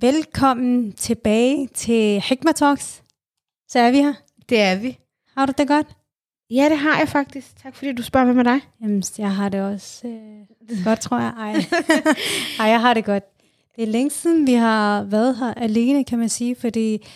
[0.00, 3.02] Velkommen tilbage til Hikma Talks.
[3.68, 4.14] Så er vi her.
[4.48, 4.98] Det er vi.
[5.36, 5.86] Har du det godt?
[6.50, 7.56] Ja, det har jeg faktisk.
[7.62, 8.60] Tak fordi du spørger, hvad med dig?
[8.82, 11.32] Jamen, jeg har det også øh, godt, tror jeg.
[11.38, 11.52] Ej.
[12.60, 13.24] Ej, jeg har det godt.
[13.76, 17.06] Det er længe siden, vi har været her alene, kan man sige, fordi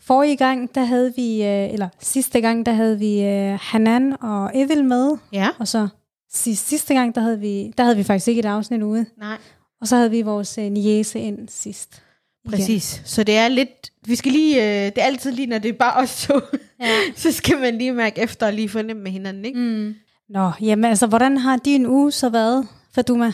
[0.00, 4.50] forrige gang, der havde vi, øh, eller sidste gang, der havde vi øh, Hanan og
[4.54, 5.48] Evil med, Ja.
[5.58, 5.88] og så
[6.32, 9.36] sidste, sidste gang, der havde, vi, der havde vi faktisk ikke et afsnit ude, Nej.
[9.80, 12.00] og så havde vi vores øh, niese ind sidst.
[12.44, 12.58] Igen.
[12.58, 13.02] Præcis.
[13.04, 13.90] Så det er lidt...
[14.06, 14.56] Vi skal lige...
[14.56, 16.40] Øh, det er altid lige, når det er bare os to.
[16.80, 16.86] Ja.
[17.16, 19.58] så skal man lige mærke efter og lige fornemme med hinanden, ikke?
[19.58, 19.94] Mm.
[20.28, 23.32] Nå, jamen altså, hvordan har din uge så været, Faduma?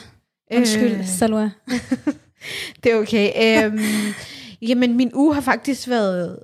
[0.55, 1.07] Undskyld, øh.
[1.07, 1.51] Salwa.
[2.85, 3.65] Det er okay.
[3.65, 3.81] Øhm,
[4.63, 6.39] jamen, min uge har faktisk været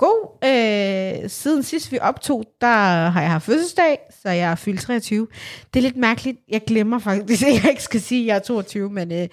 [0.00, 0.38] god.
[0.44, 2.66] Øh, siden sidst vi optog, der
[3.10, 5.26] har jeg haft fødselsdag, så jeg er fyldt 23.
[5.74, 6.38] Det er lidt mærkeligt.
[6.48, 9.28] Jeg glemmer faktisk, at jeg ikke skal sige, at jeg er 22, men øh,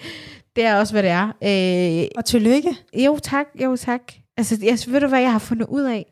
[0.56, 1.28] det er også, hvad det er.
[2.04, 2.76] Øh, Og tillykke.
[2.94, 4.02] Jo tak, jo tak.
[4.38, 6.06] Altså, jeg, ved du hvad, jeg har fundet ud af?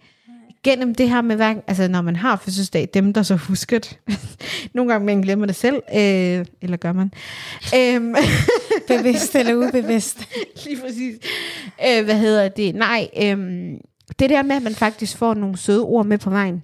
[0.63, 3.99] Gennem det her med, hver, altså når man har fødselsdag, dem der så husker det.
[4.75, 7.11] Nogle gange man glemmer det selv, øh, eller gør man.
[7.75, 8.15] Øhm,
[8.87, 10.27] Bevidst eller ubevidst.
[10.65, 11.15] lige præcis.
[11.87, 12.75] Øh, hvad hedder det?
[12.75, 13.77] Nej, øhm,
[14.19, 16.63] det der med, at man faktisk får nogle søde ord med på vejen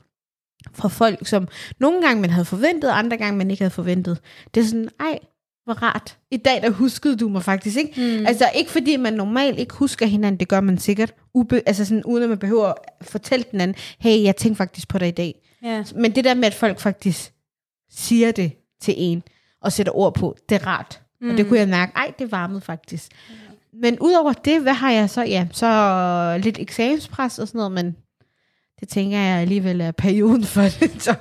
[0.74, 1.48] fra folk, som
[1.80, 4.20] nogle gange man havde forventet, andre gange man ikke havde forventet.
[4.54, 5.20] Det er sådan, ej,
[5.64, 6.18] hvor rart.
[6.32, 8.20] I dag, der huskede du mig faktisk, ikke?
[8.20, 8.26] Mm.
[8.26, 12.04] Altså, ikke fordi man normalt ikke husker hinanden, det gør man sikkert, ube, altså sådan,
[12.06, 15.12] uden at man behøver at fortælle den anden, hey, jeg tænkte faktisk på dig i
[15.12, 15.36] dag.
[15.64, 15.84] Ja.
[15.96, 17.34] Men det der med, at folk faktisk
[17.92, 19.24] siger det til en,
[19.62, 21.02] og sætter ord på, det er rart.
[21.22, 21.30] Mm.
[21.30, 23.12] Og det kunne jeg mærke, ej, det varmede faktisk.
[23.74, 25.22] Men udover det, hvad har jeg så?
[25.24, 27.96] Ja, så lidt eksamenspres og sådan noget, men
[28.80, 30.92] det tænker jeg alligevel er perioden for det.
[31.04, 31.16] Så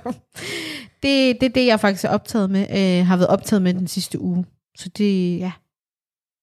[1.03, 2.67] det, det er det, jeg faktisk er optaget med,
[3.01, 4.45] øh, har været optaget med den sidste uge.
[4.79, 5.53] Så det, ja,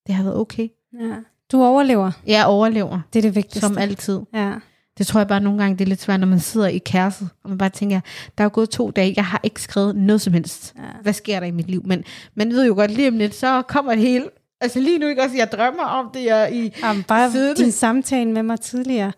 [0.07, 0.67] det har været okay.
[0.99, 1.15] ja.
[1.51, 2.11] Du overlever.
[2.27, 3.67] Jeg overlever, Det er det vigtigste.
[3.67, 4.19] som altid.
[4.33, 4.53] Ja.
[4.97, 7.29] Det tror jeg bare nogle gange, det er lidt svært, når man sidder i kærset,
[7.43, 7.99] og man bare tænker,
[8.37, 10.73] der er gået to dage, jeg har ikke skrevet noget som helst.
[10.77, 10.81] Ja.
[11.01, 11.81] Hvad sker der i mit liv?
[11.85, 12.03] Men
[12.35, 14.29] man ved jo godt, lige om lidt, så kommer det hele.
[14.61, 17.63] Altså lige nu ikke også, jeg drømmer om det, jeg i Jamen, bare Siddende.
[17.63, 19.11] din samtale med mig tidligere.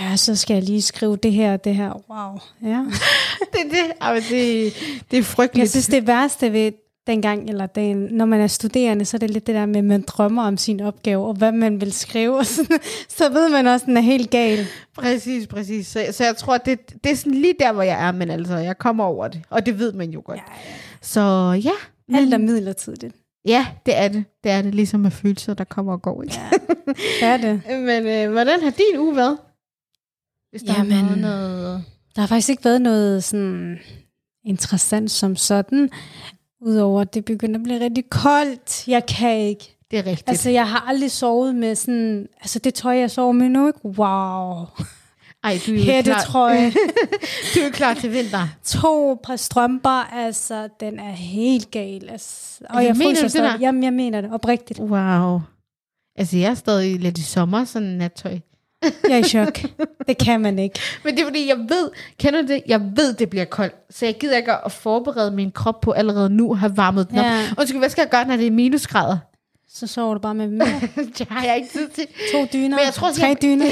[0.00, 2.02] Ja, så skal jeg lige skrive det her og det her.
[2.10, 2.38] Wow.
[2.70, 2.78] Ja.
[3.52, 4.74] det, er det, altså, det,
[5.10, 5.62] det er frygteligt.
[5.62, 6.72] Jeg synes, det værste ved
[7.06, 9.84] dengang, eller den, når man er studerende, så er det lidt det der med, at
[9.84, 12.78] man drømmer om sin opgave, og hvad man vil skrive, og sådan,
[13.18, 14.66] så ved man også, at den er helt gal.
[14.96, 15.86] Præcis, præcis.
[15.86, 18.56] Så, så jeg tror, det, det er sådan lige der, hvor jeg er, men altså,
[18.56, 19.40] jeg kommer over det.
[19.50, 20.38] Og det ved man jo godt.
[20.38, 20.52] Ja,
[21.02, 21.20] Så
[21.64, 21.70] ja.
[22.08, 23.14] Men, Alt er midlertidigt.
[23.44, 24.24] Ja, det er det.
[24.44, 26.22] Det er det, ligesom med følelser, der kommer og går.
[26.22, 26.34] Ikke?
[26.40, 26.50] Ja,
[27.20, 27.62] det er det.
[27.88, 29.38] Men øh, hvordan har din uge været?
[30.50, 31.84] Hvis der Jamen, har noget...
[32.14, 33.78] Der har faktisk ikke været noget sådan
[34.44, 35.90] interessant som sådan,
[36.60, 38.88] udover at det begynder at blive rigtig koldt.
[38.88, 39.76] Jeg kan ikke.
[39.90, 40.28] Det er rigtigt.
[40.28, 42.28] Altså, jeg har aldrig sovet med sådan...
[42.40, 43.84] Altså, det tøj, jeg sover med nu, ikke?
[43.84, 44.66] Wow.
[45.44, 46.48] Ej, du er jo Hætte klar,
[47.54, 48.48] du er jo klar til vinter.
[48.64, 52.08] to par strømper, altså, den er helt gal.
[52.10, 53.58] Altså, og Altså, jeg mener du det der?
[53.60, 54.78] Jamen, jeg mener det, oprigtigt.
[54.80, 55.40] Wow.
[56.18, 58.38] Altså, jeg er stadig lidt i sommer, sådan nattøj.
[59.08, 59.58] Jeg er i chok.
[60.08, 60.80] Det kan man ikke.
[61.04, 62.62] Men det er fordi, jeg ved, kender det?
[62.66, 63.74] Jeg ved, det bliver koldt.
[63.90, 67.18] Så jeg gider ikke at forberede min krop på allerede nu at have varmet den
[67.18, 67.24] op.
[67.24, 67.48] Ja.
[67.58, 69.18] Undskyld, hvad skal jeg gøre, når det er minusgrader?
[69.74, 70.80] Så sover du bare med mere.
[71.18, 72.06] det har jeg ikke tid til.
[72.32, 73.66] to dyner, Men jeg tror, tre jeg- dyner.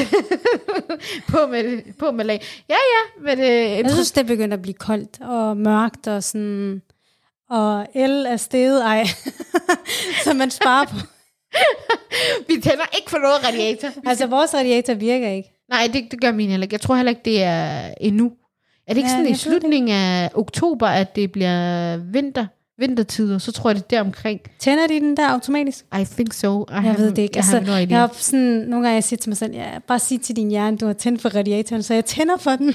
[1.33, 2.43] på med, på med lag.
[2.69, 3.47] Ja, ja, men øh,
[3.79, 6.83] Jeg synes, det begynder at blive koldt og mørkt og sådan...
[7.51, 9.05] Og el er steget, ej.
[10.25, 10.97] så man sparer på.
[12.49, 13.89] vi tænder ikke for noget radiator.
[14.07, 15.51] Altså, vores radiator virker ikke.
[15.69, 16.75] Nej, det, det gør min heller ikke.
[16.75, 18.33] Jeg tror heller ikke, det er endnu.
[18.87, 22.47] Er det ikke Ja, sådan i slutningen af oktober, at det bliver vinter,
[22.81, 23.39] vintertider?
[23.39, 24.41] Så tror jeg, det er deromkring.
[24.59, 25.85] Tænder de den der automatisk?
[26.01, 26.63] I think so.
[26.63, 27.37] I Jeg have- ved det ikke.
[27.37, 29.79] Jeg har Altså, no jeg har sådan, nogle gange jeg siger til mig selv, ja,
[29.87, 32.75] bare sig til din hjerne, du har tændt for radiatoren, så jeg tænder for den.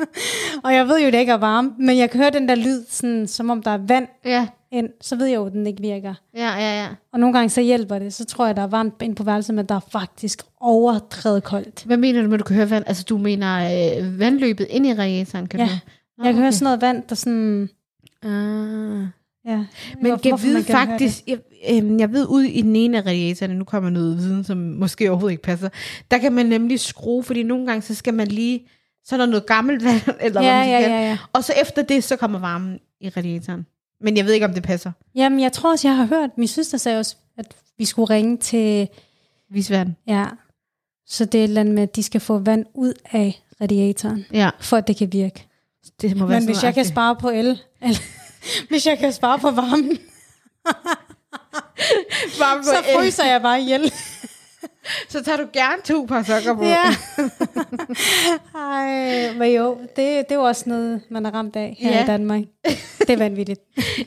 [0.64, 2.84] og jeg ved jo, det ikke er varme, men jeg kan høre den der lyd,
[2.88, 5.82] sådan, som om der er vand Ja, ind, så ved jeg jo, at den ikke
[5.82, 6.14] virker.
[6.36, 6.86] ja, ja, ja.
[7.12, 9.54] Og nogle gange så hjælper det, så tror jeg, der er varmt ind på værelset,
[9.54, 11.82] men der er faktisk overdrevet koldt.
[11.86, 12.84] Hvad mener du med, at du kan høre vand?
[12.86, 13.56] Altså, du mener
[14.00, 15.64] øh, vandløbet ind i radiatoren, kan Ja.
[15.66, 15.80] du høre?
[16.26, 17.68] Jeg kan høre sådan noget vand, der sådan...
[18.22, 19.06] Ah.
[19.46, 19.64] Ja,
[20.02, 21.38] Men kan vide faktisk, jeg,
[21.70, 25.10] øh, jeg ved ude i den ene af radiatorerne, nu kommer noget viden, som måske
[25.10, 25.68] overhovedet ikke passer,
[26.10, 28.66] der kan man nemlig skrue, fordi nogle gange, så skal man lige,
[29.04, 30.90] så er der noget gammelt vand, eller Ja, hvad man ja, det.
[31.04, 31.18] ja, ja.
[31.32, 33.66] og så efter det, så kommer varmen i radiatoren.
[34.00, 34.92] Men jeg ved ikke, om det passer.
[35.14, 37.46] Jamen, jeg tror også, jeg har hørt, min søster sagde også, at
[37.78, 38.88] vi skulle ringe til,
[39.50, 39.96] Vis verden.
[40.08, 40.24] ja,
[41.06, 44.24] så det er et eller andet med, at de skal få vand ud af radiatoren,
[44.32, 45.46] Ja, for at det kan virke.
[46.00, 48.00] det må være Men hvis jeg kan spare på el, eller,
[48.68, 49.98] hvis jeg kan spare på varmen.
[52.38, 52.94] Varme på så el.
[52.98, 53.92] fryser jeg bare ihjel.
[55.08, 56.64] så tager du gerne to par sokker på.
[56.64, 56.84] Ja.
[58.54, 62.02] Ej, men jo, det, det er jo også noget, man er ramt af her Ja.
[62.02, 62.42] i Danmark.
[62.98, 63.60] Det er vanvittigt.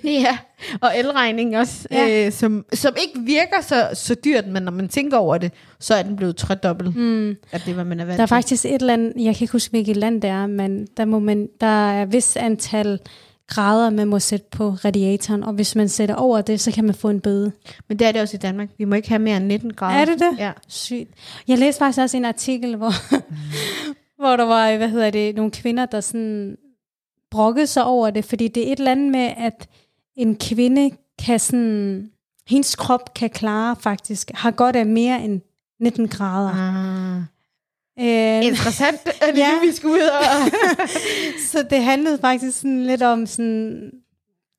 [0.04, 0.38] ja.
[0.82, 2.26] Og elregning også, ja.
[2.26, 5.94] Øh, som, som ikke virker så, så dyrt, men når man tænker over det, så
[5.96, 7.30] er den blevet tredobbelt, mm.
[7.52, 9.52] at det hvad man er vant Der er faktisk et eller andet, jeg kan ikke
[9.52, 13.00] huske, hvilket land det er, men der, må man, der er et vis antal
[13.50, 16.96] grader, man må sætte på radiatoren, og hvis man sætter over det, så kan man
[16.96, 17.52] få en bøde.
[17.88, 18.70] Men det er det også i Danmark.
[18.78, 20.00] Vi må ikke have mere end 19 grader.
[20.00, 20.40] Er det det?
[20.40, 20.52] Ja.
[20.68, 21.10] Sygt.
[21.48, 22.94] Jeg læste faktisk også en artikel, hvor,
[24.22, 26.58] hvor der var, hvad hedder det, nogle kvinder, der sådan
[27.32, 29.68] brokkede sig over det, fordi det er et eller andet med, at
[30.16, 30.92] en kvinde
[31.26, 32.12] kan sådan,
[32.48, 35.42] hendes krop kan klare faktisk, har godt af mere end
[35.80, 36.52] 19 grader.
[36.54, 37.24] Ah.
[38.02, 39.40] Øh, Interessant, at ja.
[39.40, 39.60] Ja.
[39.66, 40.52] vi skal ud og...
[41.52, 43.92] så det handlede faktisk sådan lidt om sådan,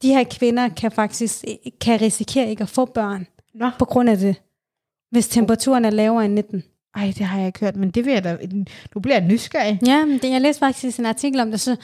[0.03, 1.45] de her kvinder kan faktisk
[1.81, 3.71] kan risikere ikke at få børn Nå.
[3.79, 4.37] på grund af det,
[5.11, 6.63] hvis temperaturen er lavere end 19.
[6.97, 8.37] Ej, det har jeg ikke hørt, men det vil jeg da...
[8.95, 9.79] Nu bliver nysgerrig.
[9.87, 11.77] Ja, men det, jeg læste faktisk en artikel om det, så,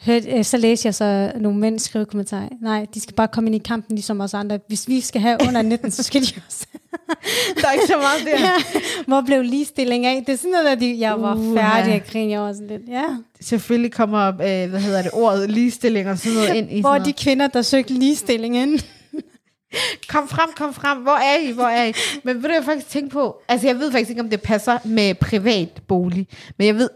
[0.00, 2.48] hørte, øh, så læste jeg så nogle mænd skrive kommentarer.
[2.62, 4.58] Nej, de skal bare komme ind i kampen ligesom os andre.
[4.68, 6.66] Hvis vi skal have under 19, så skal de også.
[7.60, 8.40] Der er ikke så meget der.
[8.40, 10.24] ja, hvor blev ligestilling af?
[10.26, 11.60] Det er sådan noget, at de, jeg var Uha.
[11.62, 12.32] færdig at grine.
[12.32, 13.04] Jeg var sådan lidt, ja.
[13.40, 17.04] Selvfølgelig kommer, øh, hvad hedder det, ordet ligestilling og sådan noget ind i Hvor er
[17.04, 18.78] de kvinder, der søgte ligestilling ind?
[20.08, 20.98] Kom frem, kom frem.
[20.98, 21.50] Hvor er I?
[21.52, 21.92] Hvor er I?
[22.24, 23.40] Men ved du, jeg faktisk tænke på?
[23.48, 26.28] Altså, jeg ved faktisk ikke, om det passer med privat bolig.
[26.58, 26.90] Men jeg ved,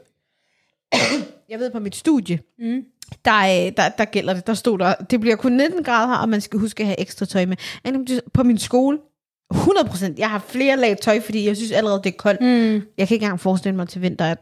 [1.52, 2.82] jeg ved på mit studie, Mm.
[3.25, 4.46] der, øh, der, der gælder det.
[4.46, 7.00] Der stod der, det bliver kun 19 grader her, og man skal huske at have
[7.00, 7.56] ekstra tøj med.
[8.34, 8.99] På min skole,
[9.50, 10.19] 100 procent.
[10.19, 12.40] Jeg har flere lag tøj, fordi jeg synes allerede, det er koldt.
[12.40, 12.87] Mm.
[12.99, 14.38] Jeg kan ikke engang forestille mig til vinter, at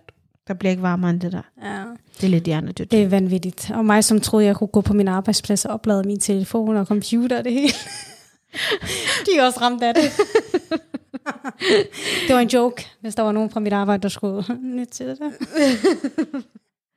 [0.49, 1.43] der bliver ikke varmere end det der.
[1.63, 1.83] Ja.
[2.17, 2.91] Det er lidt hjernedødt.
[2.91, 3.71] Det er vanvittigt.
[3.75, 6.87] Og mig, som troede, jeg kunne gå på min arbejdsplads og oplade min telefon og
[6.87, 7.69] computer og det hele.
[9.27, 10.05] De er også ramt af det.
[12.29, 15.07] det var en joke, hvis der var nogen fra mit arbejde, der skulle nyt til
[15.07, 15.19] det.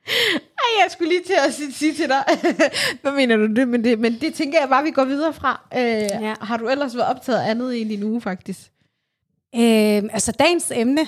[0.08, 2.24] Ej, jeg skulle lige til at sige, sige til dig,
[3.02, 4.00] hvad mener du det med det?
[4.00, 5.68] Men det tænker jeg bare, vi går videre fra.
[5.78, 6.36] Øh, ja.
[6.42, 8.72] Har du ellers været optaget andet i din uge, faktisk?
[9.56, 11.02] Øh, altså, dagens emne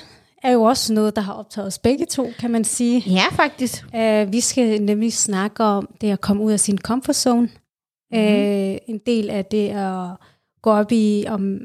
[0.43, 2.99] er jo også noget, der har optaget os begge to, kan man sige.
[2.99, 3.85] Ja, faktisk.
[3.93, 7.49] Uh, vi skal nemlig snakke om det at komme ud af sin comfort zone.
[8.11, 8.17] Mm.
[8.17, 10.09] Uh, en del af det at
[10.61, 11.59] gå op i, om,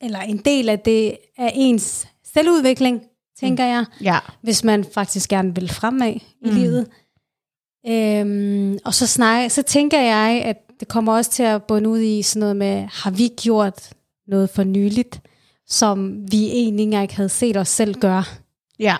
[0.00, 3.02] eller en del af det er ens selvudvikling,
[3.40, 3.70] tænker mm.
[3.70, 4.18] jeg, Ja.
[4.42, 6.50] hvis man faktisk gerne vil fremad i Mm.
[6.50, 6.86] livet.
[7.88, 11.98] Um, og så, snak, så tænker jeg, at det kommer også til at bunde ud
[12.00, 13.90] i sådan noget med, har vi gjort
[14.28, 15.20] noget for nyligt,
[15.66, 18.24] som vi egentlig ikke havde set os selv gøre.
[18.78, 18.96] Ja.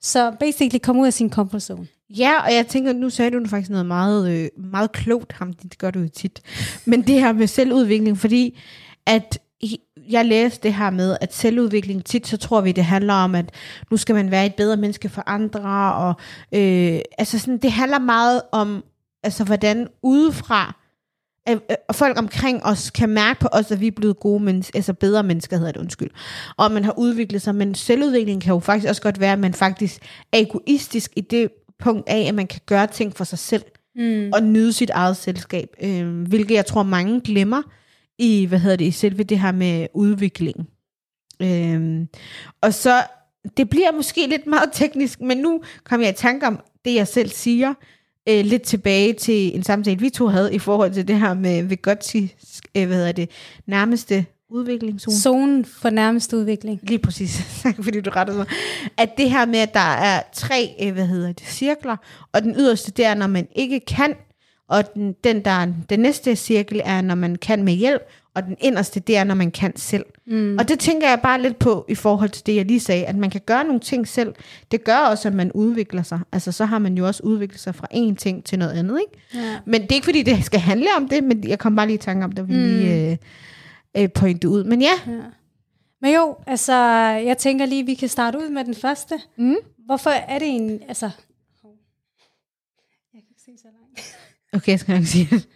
[0.00, 1.86] Så basically komme ud af sin comfort zone.
[2.10, 5.78] Ja, og jeg tænker, nu sagde du faktisk noget meget, øh, meget klogt, ham, det
[5.78, 6.40] gør du jo tit.
[6.84, 8.58] Men det her med selvudvikling, fordi
[9.06, 9.38] at i-
[10.10, 13.50] jeg læste det her med, at selvudvikling tit, så tror vi, det handler om, at
[13.90, 16.14] nu skal man være et bedre menneske for andre, og
[16.52, 18.84] øh, altså sådan, det handler meget om,
[19.22, 20.74] altså hvordan udefra,
[21.46, 21.58] at,
[21.88, 24.92] at folk omkring os kan mærke på os, at vi er blevet gode mennesker, altså
[24.92, 26.10] bedre mennesker hedder det, undskyld.
[26.56, 29.54] Og man har udviklet sig, men selvudvikling kan jo faktisk også godt være, at man
[29.54, 30.02] faktisk
[30.32, 31.48] er egoistisk i det
[31.78, 33.62] punkt af, at man kan gøre ting for sig selv,
[33.98, 34.30] Mm.
[34.34, 37.62] og nyde sit eget selskab, øh, hvilket jeg tror mange glemmer
[38.18, 40.68] i, hvad hedder det, i selve det her med udvikling.
[41.42, 42.06] Øh,
[42.60, 43.02] og så,
[43.56, 47.08] det bliver måske lidt meget teknisk, men nu kom jeg i tanke om det, jeg
[47.08, 47.74] selv siger,
[48.28, 51.62] øh, lidt tilbage til en samtale, vi to havde i forhold til det her med
[51.62, 52.28] Vygotsky,
[52.76, 53.30] øh, hvad hedder det,
[53.66, 55.16] nærmeste udviklingszone.
[55.16, 56.80] Zonen for nærmeste udvikling.
[56.82, 57.40] Lige præcis,
[57.84, 58.46] fordi du rettede mig.
[58.96, 61.96] At det her med, at der er tre, øh, hvad hedder det, cirkler,
[62.32, 64.14] og den yderste, det er, når man ikke kan,
[64.68, 68.02] og den, den, der er, den næste cirkel er, når man kan med hjælp,
[68.34, 70.04] og den inderste, det er, når man kan selv.
[70.26, 70.58] Mm.
[70.58, 73.16] Og det tænker jeg bare lidt på i forhold til det, jeg lige sagde, at
[73.16, 74.34] man kan gøre nogle ting selv.
[74.70, 76.20] Det gør også, at man udvikler sig.
[76.32, 79.46] Altså, så har man jo også udviklet sig fra en ting til noget andet, ikke?
[79.46, 79.58] Ja.
[79.66, 81.94] Men det er ikke, fordi det skal handle om det, men jeg kom bare lige
[81.94, 82.62] i tanke om det, vi mm.
[82.62, 83.16] lige øh,
[83.96, 84.64] øh, pointe ud.
[84.64, 85.20] Men ja, Ja.
[86.00, 86.74] Men jo, altså,
[87.26, 89.20] jeg tænker lige, vi kan starte ud med den første.
[89.36, 89.56] Mm.
[89.86, 91.10] Hvorfor er det en, altså...
[93.14, 94.16] Jeg kan ikke se så langt.
[94.56, 95.48] Okay, jeg skal nok sige det.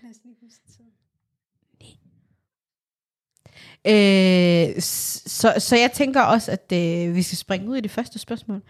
[3.87, 8.19] Øh, så, så jeg tænker også, at øh, vi skal springe ud i det første
[8.19, 8.62] spørgsmål.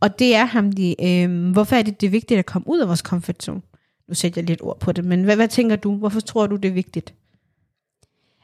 [0.00, 2.80] Og det er ham, de, øh, hvorfor er det, det er vigtigt at komme ud
[2.80, 3.62] af vores comfort zone?
[4.08, 5.96] Nu sætter jeg lidt ord på det, men hvad, hvad tænker du?
[5.96, 7.14] Hvorfor tror du, det er vigtigt?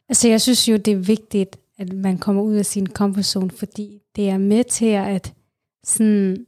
[0.08, 3.50] Altså, jeg synes jo, det er vigtigt, at man kommer ud af sin comfort zone,
[3.50, 5.34] fordi det er med til at
[5.84, 6.46] sådan...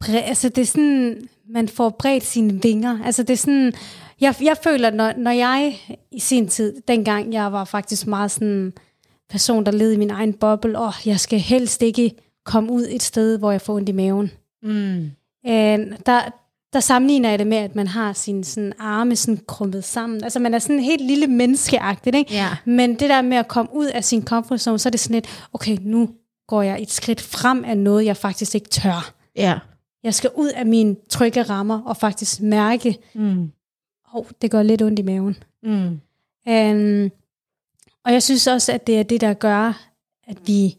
[0.00, 2.98] Bre, altså, det er sådan, man får bredt sine vinger.
[3.04, 3.72] Altså, det er sådan...
[4.20, 5.80] Jeg, jeg føler, når, når jeg
[6.12, 8.72] i sin tid, dengang jeg var faktisk meget sådan
[9.30, 10.78] person, der levede i min egen boble.
[10.78, 12.12] Åh, oh, jeg skal helst ikke
[12.44, 14.30] komme ud et sted, hvor jeg får ondt i maven.
[14.62, 15.10] Mm.
[15.46, 16.20] Øh, der,
[16.72, 20.24] der sammenligner jeg det med, at man har sine sådan, arme sådan krummet sammen.
[20.24, 22.34] Altså man er sådan helt lille menneskeagtigt, ikke?
[22.34, 22.48] Ja.
[22.64, 25.14] Men det der med at komme ud af sin comfort zone, så er det sådan
[25.14, 26.10] lidt, okay, nu
[26.48, 29.12] går jeg et skridt frem af noget, jeg faktisk ikke tør.
[29.36, 29.58] Ja.
[30.02, 33.52] Jeg skal ud af mine trygge rammer og faktisk mærke, Mm.
[34.04, 35.36] hov, det gør lidt ondt i maven.
[35.62, 36.00] Mm.
[36.46, 37.10] Um,
[38.04, 39.86] og jeg synes også, at det er det, der gør,
[40.26, 40.76] at vi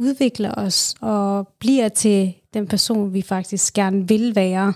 [0.00, 4.74] udvikler os og bliver til den person, vi faktisk gerne vil være,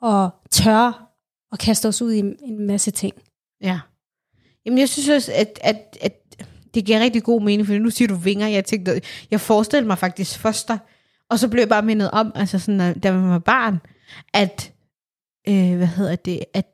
[0.00, 1.06] og tør
[1.52, 3.14] at kaste os ud i en masse ting.
[3.60, 3.80] Ja.
[4.66, 8.08] Jamen, jeg synes også, at, at, at det giver rigtig god mening, for nu siger
[8.08, 8.46] du vinger.
[8.46, 9.00] Jeg tænkte,
[9.30, 10.78] jeg forestillede mig faktisk foster,
[11.30, 13.80] og så blev jeg bare mindet om, altså sådan, da man var barn,
[14.34, 14.72] at,
[15.48, 16.66] øh, hvad hedder det, at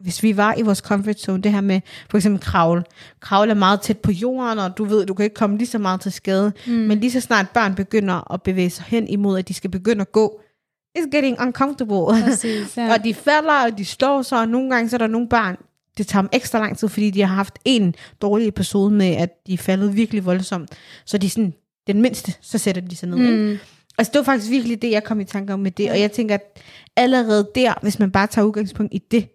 [0.00, 2.84] hvis vi var i vores comfort zone, det her med for eksempel kravle.
[3.20, 5.78] Kravle er meget tæt på jorden, og du ved, du kan ikke komme lige så
[5.78, 6.52] meget til skade.
[6.66, 6.72] Mm.
[6.72, 10.00] Men lige så snart børn begynder at bevæge sig hen imod, at de skal begynde
[10.00, 10.40] at gå,
[10.98, 12.22] it's getting uncomfortable.
[12.24, 12.92] Præcis, ja.
[12.94, 15.56] og de falder, og de slår sig, og nogle gange så er der nogle børn,
[15.98, 19.46] det tager dem ekstra lang tid, fordi de har haft en dårlig episode med, at
[19.46, 20.70] de er faldet virkelig voldsomt.
[21.04, 21.54] Så de er sådan,
[21.86, 23.18] den mindste, så sætter de sig ned.
[23.18, 23.50] Mm.
[23.50, 23.60] Ikke?
[23.98, 26.12] Altså det var faktisk virkelig det, jeg kom i tanke om med det, og jeg
[26.12, 26.62] tænker, at
[26.96, 29.28] allerede der, hvis man bare tager udgangspunkt i det,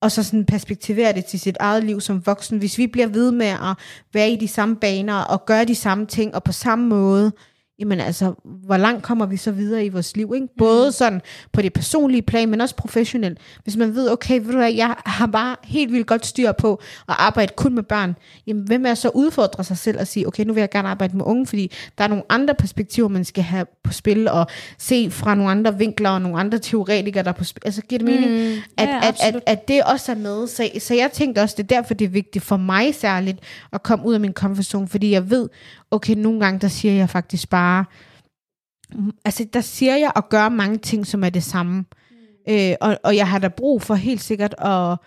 [0.00, 3.32] og så sådan perspektiverer det til sit eget liv som voksen, hvis vi bliver ved
[3.32, 3.76] med at
[4.12, 7.32] være i de samme baner, og gøre de samme ting, og på samme måde,
[7.78, 10.48] jamen altså, hvor langt kommer vi så videre i vores liv, ikke?
[10.58, 11.20] Både sådan
[11.52, 13.38] på det personlige plan, men også professionelt.
[13.64, 16.80] Hvis man ved, okay, ved du hvad, jeg har bare helt vildt godt styr på
[17.08, 18.16] at arbejde kun med børn,
[18.46, 21.16] jamen hvem er så udfordre sig selv og sige, okay, nu vil jeg gerne arbejde
[21.16, 24.46] med unge, fordi der er nogle andre perspektiver, man skal have på spil, og
[24.78, 27.62] se fra nogle andre vinkler, og nogle andre teoretikere, der er på spil.
[27.64, 28.62] Altså, giver det mening, Mm.
[28.76, 30.46] at, Ja, at, at, at det også er med.
[30.46, 33.38] Så, så jeg tænkte også, det er derfor, det er vigtigt for mig særligt,
[33.72, 35.48] at komme ud af min comfort zone, fordi jeg ved,
[35.90, 37.84] okay, nogle gange, der siger jeg faktisk bare,
[38.94, 41.84] mm, altså der siger jeg og gør mange ting, som er det samme.
[42.10, 42.52] Mm.
[42.54, 44.98] Øh, og, og jeg har da brug for helt sikkert at,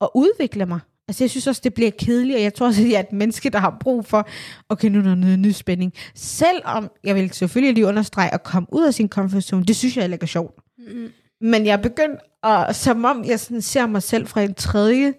[0.00, 0.80] at udvikle mig.
[1.08, 3.12] Altså jeg synes også, det bliver kedeligt, og jeg tror også, at jeg er et
[3.12, 4.28] menneske, der har brug for,
[4.68, 5.92] okay, nu er der noget ny spænding.
[6.14, 9.96] Selvom jeg vil selvfølgelig lige understrege at komme ud af sin comfort zone, det synes
[9.96, 10.54] jeg heller ikke er sjovt.
[10.78, 11.08] Mm.
[11.40, 15.14] Men jeg er begyndt, at, som om jeg sådan ser mig selv fra en tredje,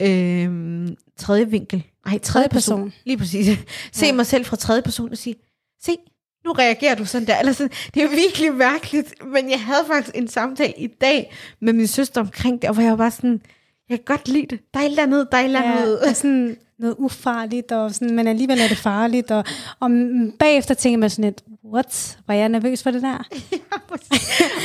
[0.00, 1.82] øh, tredje vinkel.
[2.06, 2.76] Nej, tredje person.
[2.78, 2.92] person.
[3.04, 3.46] Lige præcis.
[3.92, 4.12] Se Ja.
[4.12, 5.36] mig selv fra tredje person og sige,
[5.82, 5.96] se,
[6.44, 7.38] nu reagerer du sådan der.
[7.38, 11.72] Eller sådan, det er virkelig mærkeligt, men jeg havde faktisk en samtale i dag med
[11.72, 13.40] min søster omkring det, og hvor jeg var bare sådan,
[13.88, 14.60] jeg kan godt lide det.
[14.74, 15.98] Der er et eller andet, der er et eller Ja, andet.
[16.02, 19.30] det er sådan noget ufarligt, og sådan, men alligevel er det farligt.
[19.30, 19.44] Og,
[19.80, 19.90] og
[20.38, 22.18] bagefter tænker man sådan lidt, what?
[22.26, 23.18] Var jeg nervøs for det der?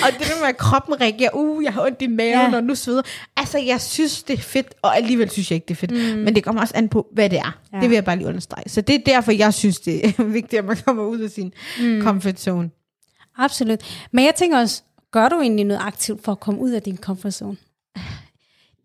[0.05, 2.55] og det der med, at kroppen reagerer, uh, jeg har ondt i maven, Ja.
[2.55, 3.01] og nu sveder.
[3.37, 5.91] Altså, jeg synes, det er fedt, og alligevel synes jeg ikke, det er fedt.
[5.91, 6.21] Mm.
[6.23, 7.59] Men det kommer også an på, hvad det er.
[7.73, 7.79] Ja.
[7.79, 8.69] Det vil jeg bare lige understrege.
[8.69, 11.53] Så det er derfor, jeg synes, det er vigtigt, at man kommer ud af sin
[11.79, 12.01] mm.
[12.01, 12.69] comfort zone.
[13.37, 13.79] Absolut.
[14.11, 14.81] Men jeg tænker også,
[15.11, 17.57] gør du egentlig noget aktivt for at komme ud af din comfort zone?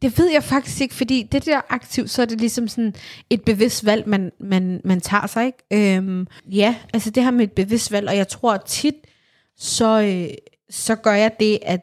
[0.03, 2.95] Det ved jeg faktisk ikke, fordi det der aktivt, så er det ligesom sådan
[3.31, 5.97] et bevidst valg, man, man, man tager sig, ikke?
[5.97, 8.95] Øhm, ja, altså det her med et bevidst valg, og jeg tror tit,
[9.59, 10.35] så, øh,
[10.71, 11.81] så gør jeg det, at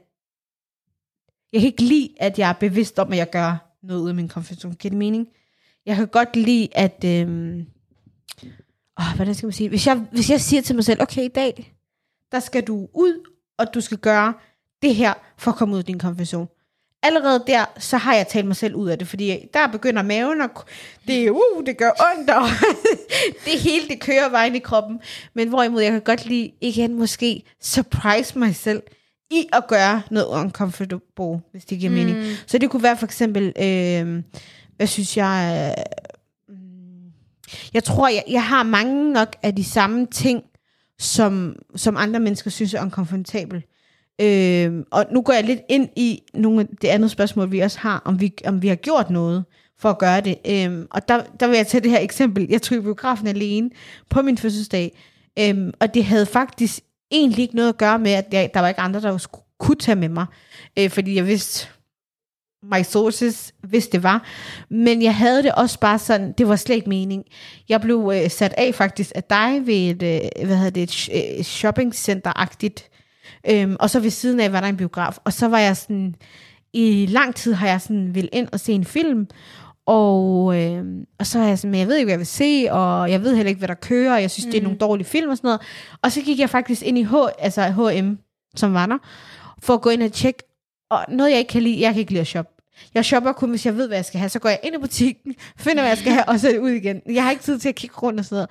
[1.54, 4.16] jeg kan ikke lide, at jeg er bevidst om, at jeg gør noget ud af
[4.16, 4.76] min comfort zone.
[4.76, 5.28] Giver det mening?
[5.86, 7.04] Jeg kan godt lide, at...
[7.06, 7.66] Øhm,
[9.00, 9.70] åh, hvordan skal man sige?
[9.70, 11.76] Hvis jeg, hvis jeg siger til mig selv, okay, i dag,
[12.32, 14.34] der skal du ud, og du skal gøre
[14.82, 16.48] det her, for at komme ud af din comfort zone
[17.08, 20.42] allerede der, så har jeg talt mig selv ud af det, fordi der begynder maven,
[20.42, 20.50] og
[21.08, 22.48] det, uh, det gør ondt, og
[23.46, 25.00] det hele, det kører vejen i kroppen.
[25.34, 28.84] Men hvorimod jeg kan godt lide, igen måske, surprise mig selv,
[29.32, 31.96] i at gøre noget uncomfortable, hvis det giver mm.
[31.96, 32.38] mening.
[32.48, 34.24] Så det kunne være for eksempel, øh,
[34.76, 35.76] hvad synes jeg,
[36.50, 36.58] øh,
[37.74, 40.44] jeg tror, jeg, jeg har mange nok af de samme ting,
[41.00, 43.64] som, som andre mennesker synes er uncomfortable.
[44.22, 47.80] Øh, og nu går jeg lidt ind i nogle af det andet spørgsmål, vi også
[47.80, 49.46] har, om vi, om vi har gjort noget
[49.80, 50.38] for at gøre det.
[50.50, 52.48] Øh, og der, der vil jeg tage det her eksempel.
[52.50, 53.70] Jeg tog i biografen alene
[54.10, 54.98] på min fødselsdag,
[55.40, 56.80] øh, og det havde faktisk
[57.12, 59.76] egentlig ikke noget at gøre med, at jeg, der var ikke andre, der skulle, kunne
[59.76, 60.26] tage med mig,
[60.80, 61.68] øh, fordi jeg vidste,
[62.64, 64.26] my sources, hvis det var.
[64.70, 67.24] Men jeg havde det også bare sådan, det var slet ikke mening.
[67.70, 71.10] Jeg blev øh, sat af faktisk af dig ved et, øh, hvad hedder det, et,
[71.14, 72.90] øh, shoppingcenter-agtigt
[73.50, 75.18] Øhm, og så ved siden af var der en biograf.
[75.24, 76.16] Og så var jeg sådan,
[76.74, 79.28] i lang tid har jeg sådan vil ind og se en film.
[79.86, 82.68] Og, øhm, og så er jeg sådan, men jeg ved ikke, hvad jeg vil se,
[82.72, 84.52] og jeg ved heller ikke, hvad der kører, og jeg synes, mm.
[84.52, 85.62] det er nogle dårlige film og sådan noget.
[86.02, 88.18] Og så gik jeg faktisk ind i H, altså H&M,
[88.56, 88.98] som var der,
[89.64, 90.44] for at gå ind og tjekke.
[90.90, 92.52] Og noget, jeg ikke kan lide, jeg kan ikke lide at shoppe.
[92.94, 94.30] Jeg shopper kun, hvis jeg ved, hvad jeg skal have.
[94.30, 96.60] Så går jeg ind i butikken, finder, hvad jeg skal have, og så er det
[96.60, 97.02] ud igen.
[97.06, 98.50] Jeg har ikke tid til at kigge rundt og sådan noget.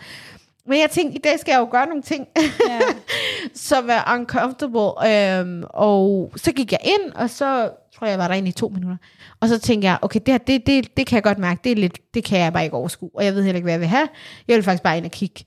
[0.68, 2.26] Men jeg tænkte, i dag skal jeg jo gøre nogle ting,
[2.68, 2.80] Ja.
[3.54, 5.10] som er uncomfortable.
[5.40, 8.68] Øhm, og så gik jeg ind, og så tror jeg, jeg var derinde i to
[8.68, 8.96] minutter.
[9.40, 11.72] Og så tænkte jeg, okay, det her, det, det, det kan jeg godt mærke, det,
[11.72, 13.10] er lidt, det kan jeg bare ikke overskue.
[13.14, 14.08] Og jeg ved heller ikke, hvad jeg vil have.
[14.48, 15.44] Jeg vil faktisk bare ind og kigge.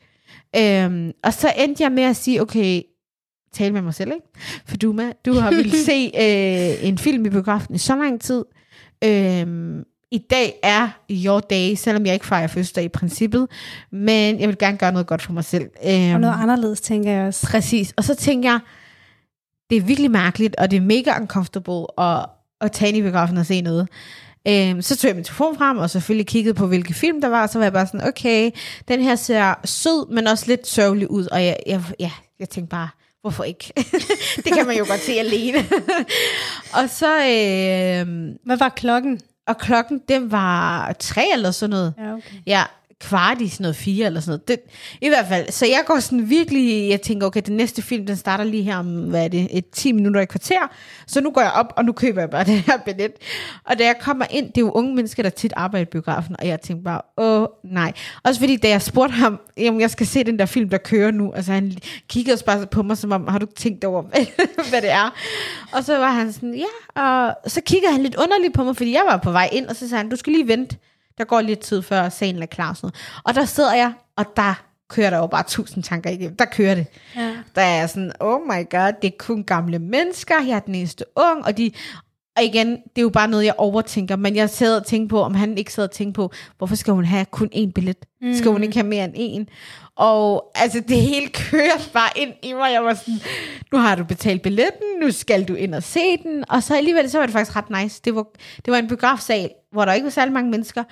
[0.55, 2.81] Øhm, og så endte jeg med at sige, okay,
[3.53, 4.25] tale med mig selv, ikke?
[4.65, 8.21] For du, med, du har ville se øh, en film i biografen i så lang
[8.21, 8.45] tid.
[9.03, 13.47] Øhm, I dag er your day, selvom jeg ikke fejrer fødselsdag i princippet.
[13.91, 15.69] Men jeg vil gerne gøre noget godt for mig selv.
[15.85, 17.47] Øhm, Og noget anderledes, tænker jeg også.
[17.47, 17.93] Præcis.
[17.97, 18.59] Og så tænker jeg,
[19.69, 22.25] det er virkelig mærkeligt, og det er mega uncomfortable at,
[22.61, 23.87] at tage ind i biografen og se noget.
[24.47, 27.43] Øhm, så tog jeg min telefon frem, og selvfølgelig kiggede på, hvilke film der var,
[27.43, 28.51] og så var jeg bare sådan, okay,
[28.87, 32.69] den her ser sød, men også lidt sørgelig ud, og jeg, jeg, ja, jeg tænkte
[32.69, 32.89] bare,
[33.21, 33.73] hvorfor ikke?
[34.45, 35.57] det kan man jo godt se alene.
[36.83, 39.19] og så, øhm, Hvad var klokken?
[39.49, 41.93] Og klokken, den var tre eller sådan noget.
[41.97, 42.35] Ja, okay.
[42.47, 42.63] Ja,
[43.01, 44.47] kvart i sådan noget fire eller sådan noget.
[44.47, 44.59] Det,
[45.01, 48.15] I hvert fald, så jeg går sådan virkelig, jeg tænker, okay, den næste film, den
[48.15, 50.71] starter lige her om, hvad er det, et 10 minutter i kvarter.
[51.07, 53.11] Så nu går jeg op, og nu køber jeg bare det her billet.
[53.63, 56.35] Og da jeg kommer ind, det er jo unge mennesker, der tit arbejder i biografen,
[56.39, 57.93] og jeg tænkte bare, åh nej.
[58.23, 61.11] Også fordi, da jeg spurgte ham, jamen jeg skal se den der film, der kører
[61.11, 61.77] nu, altså han
[62.09, 64.25] kiggede også bare på mig, som om, har du tænkt over, hvad,
[64.69, 65.13] hvad det er?
[65.73, 68.91] Og så var han sådan, ja, og så kiggede han lidt underligt på mig, fordi
[68.91, 70.77] jeg var på vej ind, og så sagde han, du skal lige vente
[71.19, 72.69] der går lidt tid før salen er klar.
[72.69, 73.21] og Sådan noget.
[73.23, 76.35] Og der sidder jeg, og der kører der jo bare tusind tanker igennem.
[76.35, 76.85] Der kører det.
[77.15, 77.31] Ja.
[77.55, 80.35] Der er sådan, oh my god, det er kun gamle mennesker.
[80.47, 81.71] Jeg er den eneste ung, og de...
[82.37, 85.21] Og igen, det er jo bare noget, jeg overtænker, men jeg sad og tænkte på,
[85.21, 87.97] om han ikke sad og tænkte på, hvorfor skal hun have kun én billet?
[88.21, 88.33] Mm.
[88.33, 89.53] Skal hun ikke have mere end én?
[89.95, 92.71] Og altså, det hele kører bare ind i mig.
[92.73, 93.19] Jeg var sådan,
[93.71, 96.43] nu har du betalt billetten, nu skal du ind og se den.
[96.49, 98.01] Og så alligevel, så var det faktisk ret nice.
[98.05, 98.25] Det var,
[98.65, 100.83] det var en biografsal, hvor der ikke var særlig mange mennesker,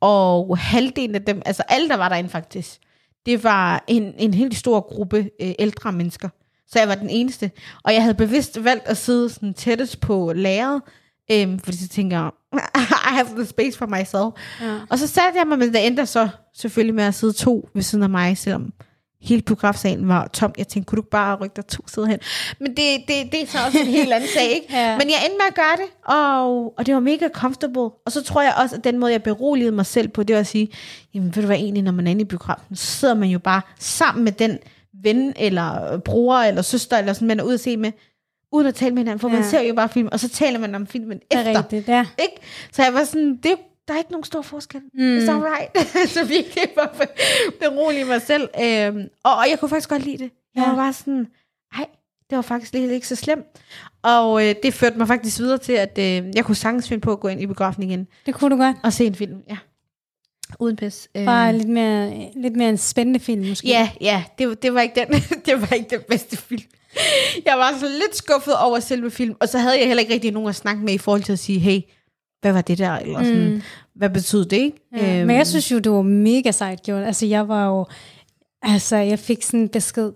[0.00, 2.80] og halvdelen af dem, altså alle, der var derinde faktisk,
[3.26, 6.28] det var en, en helt stor gruppe øh, ældre mennesker.
[6.68, 7.50] Så jeg var den eneste.
[7.84, 10.82] Og jeg havde bevidst valgt at sidde sådan tættest på lærret,
[11.30, 12.30] øhm, fordi så tænker jeg,
[13.10, 14.34] I have the space for myself.
[14.60, 14.80] Ja.
[14.90, 17.82] Og så satte jeg mig, men det endte så selvfølgelig med at sidde to ved
[17.82, 18.72] siden af mig, selvom
[19.24, 20.52] hele biografsalen var tom.
[20.58, 22.18] Jeg tænkte, kunne du ikke bare rykke dig to sider hen?
[22.60, 24.66] Men det, det, det er så også en helt anden sag, ikke?
[24.76, 24.98] Ja.
[24.98, 27.80] Men jeg endte med at gøre det, og, og det var mega comfortable.
[28.06, 30.40] Og så tror jeg også, at den måde, jeg beroligede mig selv på, det var
[30.40, 30.68] at sige,
[31.14, 33.38] jamen ved du hvad egentlig, når man er inde i biografen, så sidder man jo
[33.38, 34.58] bare sammen med den
[35.02, 37.92] ven, eller bror, eller søster, eller sådan, man er ude at se med,
[38.52, 39.34] uden at tale med hinanden, for ja.
[39.34, 41.58] man ser jo bare film, og så taler man om filmen Det er efter.
[41.58, 42.06] rigtigt, ja.
[42.18, 42.36] Ikke?
[42.72, 43.52] Så jeg var sådan, det,
[43.88, 44.80] der er ikke nogen stor forskel.
[44.94, 45.18] Mm.
[45.18, 45.88] It's alright.
[46.14, 46.88] så virkelig bare
[47.60, 48.48] berolige mig selv.
[48.62, 50.30] Øhm, og, og jeg kunne faktisk godt lide det.
[50.54, 50.68] Jeg Ja.
[50.68, 51.26] var bare sådan,
[51.78, 51.86] ej,
[52.30, 53.44] det var faktisk lidt ikke så slemt.
[54.02, 56.04] Og øh, det førte mig faktisk videre til, at øh,
[56.36, 58.76] jeg kunne sagtens finde på at gå ind i biografen igen Det kunne du godt.
[58.82, 59.42] og se en film.
[59.48, 59.56] Ja.
[60.60, 61.08] Uden pis.
[61.16, 63.68] Øh, Bare lidt mere, lidt mere en spændende film, måske.
[63.68, 66.62] Ja, ja, det, var- det, var ikke den, det var ikke den bedste film.
[67.44, 70.30] Jeg var så lidt skuffet over selve film, og så havde jeg heller ikke rigtig
[70.32, 71.80] nogen at snakke med i forhold til at sige, hey,
[72.44, 72.92] hvad var det der?
[72.92, 73.62] Eller sådan, mm.
[73.94, 74.78] hvad betød det, ikke?
[74.96, 77.02] Ja, Øhm, men jeg synes jo, det var mega sejt gjort.
[77.02, 77.86] Altså, jeg var jo...
[78.62, 80.12] Altså, jeg fik sådan en besked.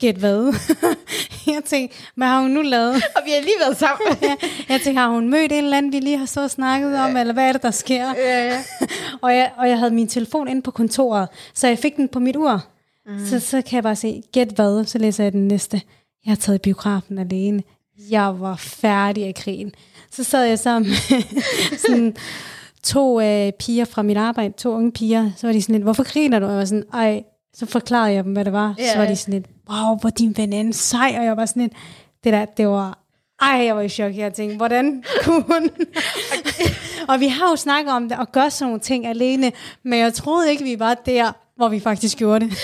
[0.00, 0.54] Gæt hvad?
[1.54, 2.94] jeg tænkte, hvad har hun nu lavet?
[2.94, 4.16] Og vi har lige været sammen.
[4.28, 4.36] ja,
[4.68, 7.32] jeg tænkte, har hun mødt en eller anden, vi lige har så snakket om, eller
[7.32, 8.14] hvad er det, der sker?
[8.16, 8.62] ja, ja.
[9.22, 12.18] og, jeg, og jeg havde min telefon inde på kontoret, så jeg fik den på
[12.18, 12.64] mit ur.
[13.06, 13.26] Mm.
[13.26, 15.82] Så, så kan jeg bare se, gæt hvad, så læser jeg den næste.
[16.26, 17.62] Jeg har taget i biografen alene.
[18.10, 19.72] Jeg var færdig af krigen.
[20.10, 21.22] Så sad jeg sammen med
[21.86, 22.16] sådan
[22.82, 25.30] to øh, piger fra mit arbejde, to unge piger.
[25.36, 26.46] Så var de sådan lidt, hvorfor griner du?
[26.46, 27.22] Og jeg var sådan, ej,
[27.54, 28.74] så forklarede jeg dem, hvad det var.
[28.78, 31.14] Ja, Så var de sådan lidt, wow, hvor din veninde sej.
[31.18, 31.72] Og jeg var sådan lidt,
[32.24, 32.98] det der, det var,
[33.42, 34.16] ej, jeg var i chok.
[34.16, 35.70] Jeg tænkte, hvordan kunne hun?
[37.08, 39.52] og vi har jo snakket om det, og gør sådan nogle ting alene,
[39.82, 42.58] men jeg troede ikke, vi var der, hvor vi faktisk gjorde det.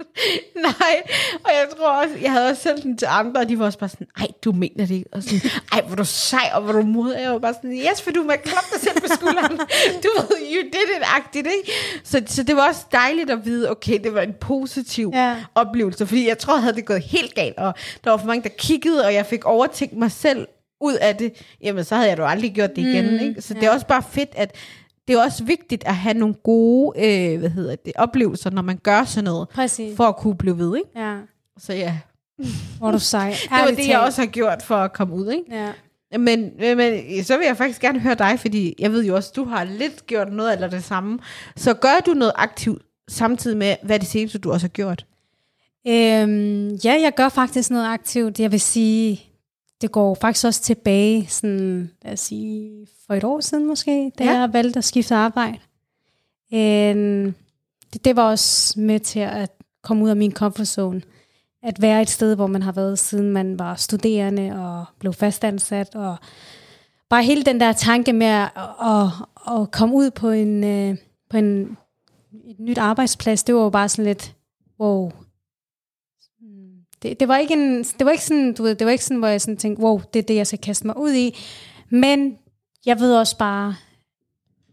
[0.66, 1.02] Nej,
[1.44, 3.78] og jeg tror også, jeg havde også sendt den til andre, og de var også
[3.78, 5.08] bare sådan, ej, du mener det ikke.
[5.12, 5.40] Og sådan,
[5.72, 7.14] ej, hvor du sej, og hvor du mod.
[7.14, 9.56] Jeg var bare sådan, yes, for du må klappe dig selv på skulderen.
[10.04, 11.72] Du ved, you did it-agtigt, ikke?
[12.04, 15.36] Så, så det var også dejligt at vide, okay, det var en positiv Ja.
[15.54, 18.48] oplevelse, fordi jeg tror, havde det gået helt galt, og der var for mange, der
[18.58, 20.46] kiggede, og jeg fik overtænkt mig selv
[20.80, 21.32] ud af det,
[21.62, 23.42] jamen så havde jeg jo aldrig gjort det igen, mm, ikke?
[23.42, 23.60] Så ja.
[23.60, 24.54] det er også bare fedt, at
[25.08, 28.76] det er også vigtigt at have nogle gode øh, hvad hedder det, oplevelser, når man
[28.82, 29.96] gør sådan noget, Præcis.
[29.96, 30.88] for at kunne blive ved, ikke?
[30.96, 31.16] Ja,
[31.58, 31.98] Så ja,
[32.78, 33.30] hvor du sej.
[33.42, 35.44] det var det, jeg også har gjort for at komme ud, ikke?
[35.56, 35.72] Ja.
[36.18, 39.44] Men, men så vil jeg faktisk gerne høre dig, fordi jeg ved jo også, du
[39.44, 41.18] har lidt gjort noget eller det samme.
[41.56, 45.06] Så gør du noget aktivt samtidig med, hvad det seneste, du også har gjort?
[45.88, 48.40] Øhm, ja, jeg gør faktisk noget aktivt.
[48.40, 49.22] Jeg vil sige,
[49.80, 54.24] det går faktisk også tilbage, sådan, lad os sige, for et år siden måske, da
[54.24, 54.30] Ja.
[54.32, 55.58] jeg valgte at skifte arbejde.
[56.50, 57.26] En,
[57.92, 59.50] det, det var også med til at
[59.82, 61.02] komme ud af min comfort zone.
[61.62, 65.94] At være et sted, hvor man har været, siden man var studerende og blev fastansat.
[65.94, 66.16] Og
[67.10, 68.50] bare hele den der tanke med at,
[68.82, 69.06] at,
[69.60, 70.96] at komme ud på en, øh,
[71.30, 71.76] på en
[72.44, 74.34] et nyt arbejdsplads, det var jo bare sådan lidt,
[74.80, 75.12] wow.
[77.02, 79.18] Det, det, var ikke en, det var ikke sådan, du ved, det var ikke sådan,
[79.18, 81.36] hvor jeg sådan tænkte, wow, det er det, jeg skal kaste mig ud i.
[81.90, 82.38] Men
[82.86, 83.74] jeg ved også bare,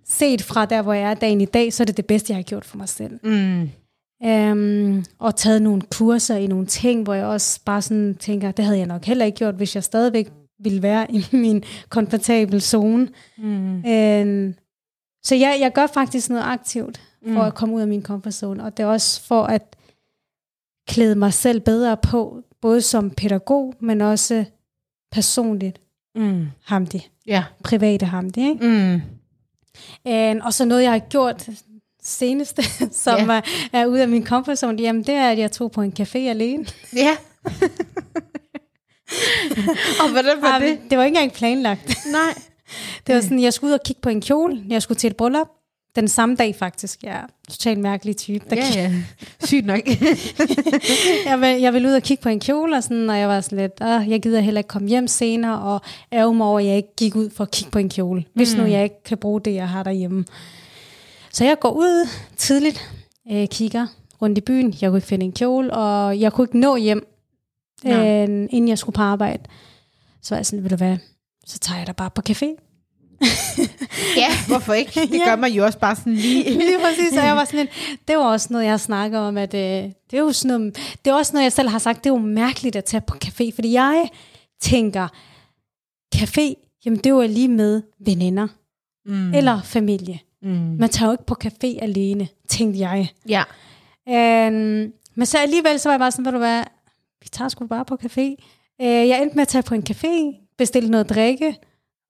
[0.05, 2.37] set fra der, hvor jeg er dagen i dag, så er det det bedste, jeg
[2.37, 3.19] har gjort for mig selv.
[3.23, 3.69] Mm.
[4.27, 8.65] Um, og taget nogle kurser i nogle ting, hvor jeg også bare sådan tænker, det
[8.65, 13.07] havde jeg nok heller ikke gjort, hvis jeg stadigvæk ville være i min komfortable zone.
[13.37, 13.75] Mm.
[13.75, 14.53] Um,
[15.23, 17.47] så jeg, jeg gør faktisk noget aktivt for Mm.
[17.47, 19.75] at komme ud af min comfort zone, og det er også for at
[20.87, 24.45] klæde mig selv bedre på, både som pædagog, men også
[25.11, 25.79] personligt
[26.15, 26.45] Mm.
[26.65, 27.43] hamdi, Ja.
[27.63, 28.49] private hamdi.
[28.49, 28.67] Ikke?
[28.67, 29.01] Mm.
[30.37, 31.49] Um, og så noget, jeg har gjort
[32.03, 32.63] seneste,
[33.03, 33.29] som yeah.
[33.37, 33.41] er,
[33.81, 36.17] er ude af min comfort zone, jamen det er, at jeg tog på en café
[36.17, 36.65] alene.
[36.95, 37.17] Ja.
[40.03, 40.79] og hvordan var det?
[40.89, 41.97] Det var ikke engang planlagt.
[42.11, 42.33] Nej.
[43.07, 44.63] Det var sådan, jeg skulle ud og kigge på en kjole.
[44.67, 45.47] Jeg skulle til et bryllup.
[45.95, 47.03] Den samme dag faktisk.
[47.03, 48.45] Jeg er totalt mærkelig type.
[48.49, 48.91] Der Ja, ja.
[49.47, 49.79] Sygt nok.
[51.29, 53.41] jeg, vil, jeg ville ud og kigge på en kjole, og, sådan, og jeg var
[53.41, 56.65] sådan lidt, ah, jeg gider heller ikke komme hjem senere, og ærge mig over, at
[56.65, 59.17] jeg ikke gik ud for at kigge på en kjole, hvis nu jeg ikke kan
[59.17, 60.25] bruge det, jeg har derhjemme.
[61.31, 62.89] Så jeg går ud tidligt,
[63.31, 63.87] øh, kigger
[64.21, 67.07] rundt i byen, jeg kunne ikke finde en kjole, og jeg kunne ikke nå hjem,
[67.85, 69.43] øh, inden jeg skulle på arbejde.
[70.21, 70.97] Så var jeg sådan, ved du hvad,
[71.45, 72.72] så tager jeg da bare på café.
[74.17, 74.91] Ja, hvorfor ikke?
[75.01, 75.25] Det Ja.
[75.25, 76.43] gør man jo også bare sådan lige.
[76.59, 77.69] Lige præcis, og jeg var sådan lidt,
[78.07, 81.11] det var også noget, jeg snakker om, at øh, det er jo sådan noget, det
[81.11, 83.51] er også noget, jeg selv har sagt, det er jo mærkeligt at tage på café,
[83.55, 84.09] fordi jeg
[84.61, 85.07] tænker,
[86.15, 86.53] café,
[86.85, 88.47] jamen det var lige med veninder,
[89.05, 89.33] Mm.
[89.33, 90.19] eller familie.
[90.41, 90.49] Mm.
[90.79, 93.09] Man tager jo ikke på café alene, tænkte jeg.
[93.29, 93.43] Ja.
[94.47, 94.53] Um,
[95.15, 96.63] men så alligevel, så var jeg bare sådan, ved du hvad,
[97.23, 98.21] vi tager sgu bare på café.
[98.79, 101.55] Uh, jeg endte med at tage på en café, bestille noget drikke,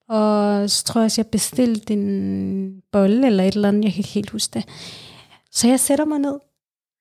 [0.09, 3.99] og så tror jeg også, jeg bestilte en bolle eller et eller andet, jeg kan
[3.99, 4.65] ikke helt huske det.
[5.51, 6.39] Så jeg sætter mig ned.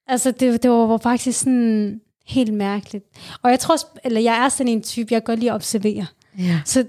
[0.06, 3.04] Altså, det, det var faktisk sådan helt mærkeligt.
[3.42, 6.06] Og jeg tror, eller jeg er sådan en type, jeg godt lide at observere.
[6.38, 6.60] ja.
[6.64, 6.84] Så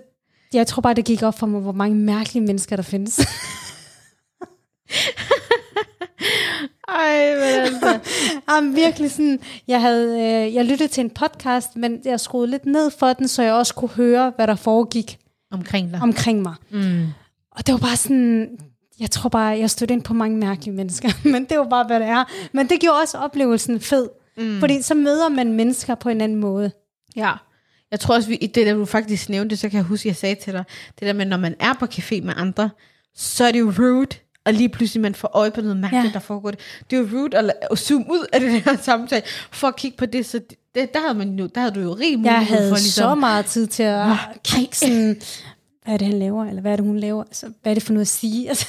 [0.54, 3.20] jeg tror bare, det gik op for mig, hvor mange mærkelige mennesker der findes.
[6.88, 8.00] Ej, men altså.
[8.50, 12.66] Jamen, virkelig sådan, jeg havde, øh, jeg lyttede til en podcast, men jeg skruede lidt
[12.66, 15.20] ned for den, så jeg også kunne høre, hvad der foregik
[15.54, 16.02] Omkring dig.
[16.02, 16.56] omkring mig.
[16.70, 17.08] Mm.
[17.52, 18.58] Og det var bare sådan,
[19.00, 22.00] jeg tror bare, jeg stødte ind på mange mærkelige mennesker, men det var bare, hvad
[22.00, 22.24] det er.
[22.54, 24.60] Men det gjorde også oplevelsen fed, mm.
[24.60, 26.72] fordi så møder man mennesker på en anden måde.
[27.16, 27.32] Ja.
[27.92, 30.16] Jeg tror også, vi, i det der du faktisk nævnte, så kan jeg huske, jeg
[30.16, 30.64] sagde til dig,
[31.00, 32.70] det der med, når man er på café med andre,
[33.16, 34.08] så er det jo rude,
[34.46, 36.12] og lige pludselig man får øje på noget mærkeligt, ja.
[36.14, 36.52] Der foregår.
[36.52, 39.76] Det Det er jo rude at, at zoome ud af det der samtale, for at
[39.76, 40.40] kigge på det, så
[40.76, 42.84] det, der, havde man jo, der havde du jo rig mulighed Jeg havde for så
[42.84, 44.06] ligesom, meget tid til at
[44.44, 45.22] kigge sådan,
[45.84, 47.24] hvad er det, han laver, eller hvad er det, hun laver?
[47.24, 48.48] Altså, hvad er det for noget at sige?
[48.50, 48.68] Altså,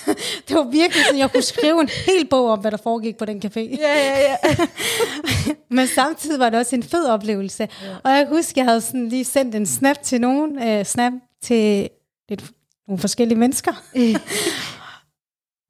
[0.48, 3.24] det var virkelig sådan, jeg kunne skrive en hel bog om, hvad der foregik på
[3.24, 3.60] den café.
[3.60, 4.36] Ja, ja, ja.
[5.76, 7.68] Men samtidig var det også en fed oplevelse.
[7.82, 7.88] Ja.
[8.04, 11.12] Og jeg kan huske, jeg havde sådan lige sendt en snap til nogen, øh, snap
[11.42, 11.88] til
[12.28, 12.44] lidt,
[12.88, 13.72] nogle forskellige mennesker.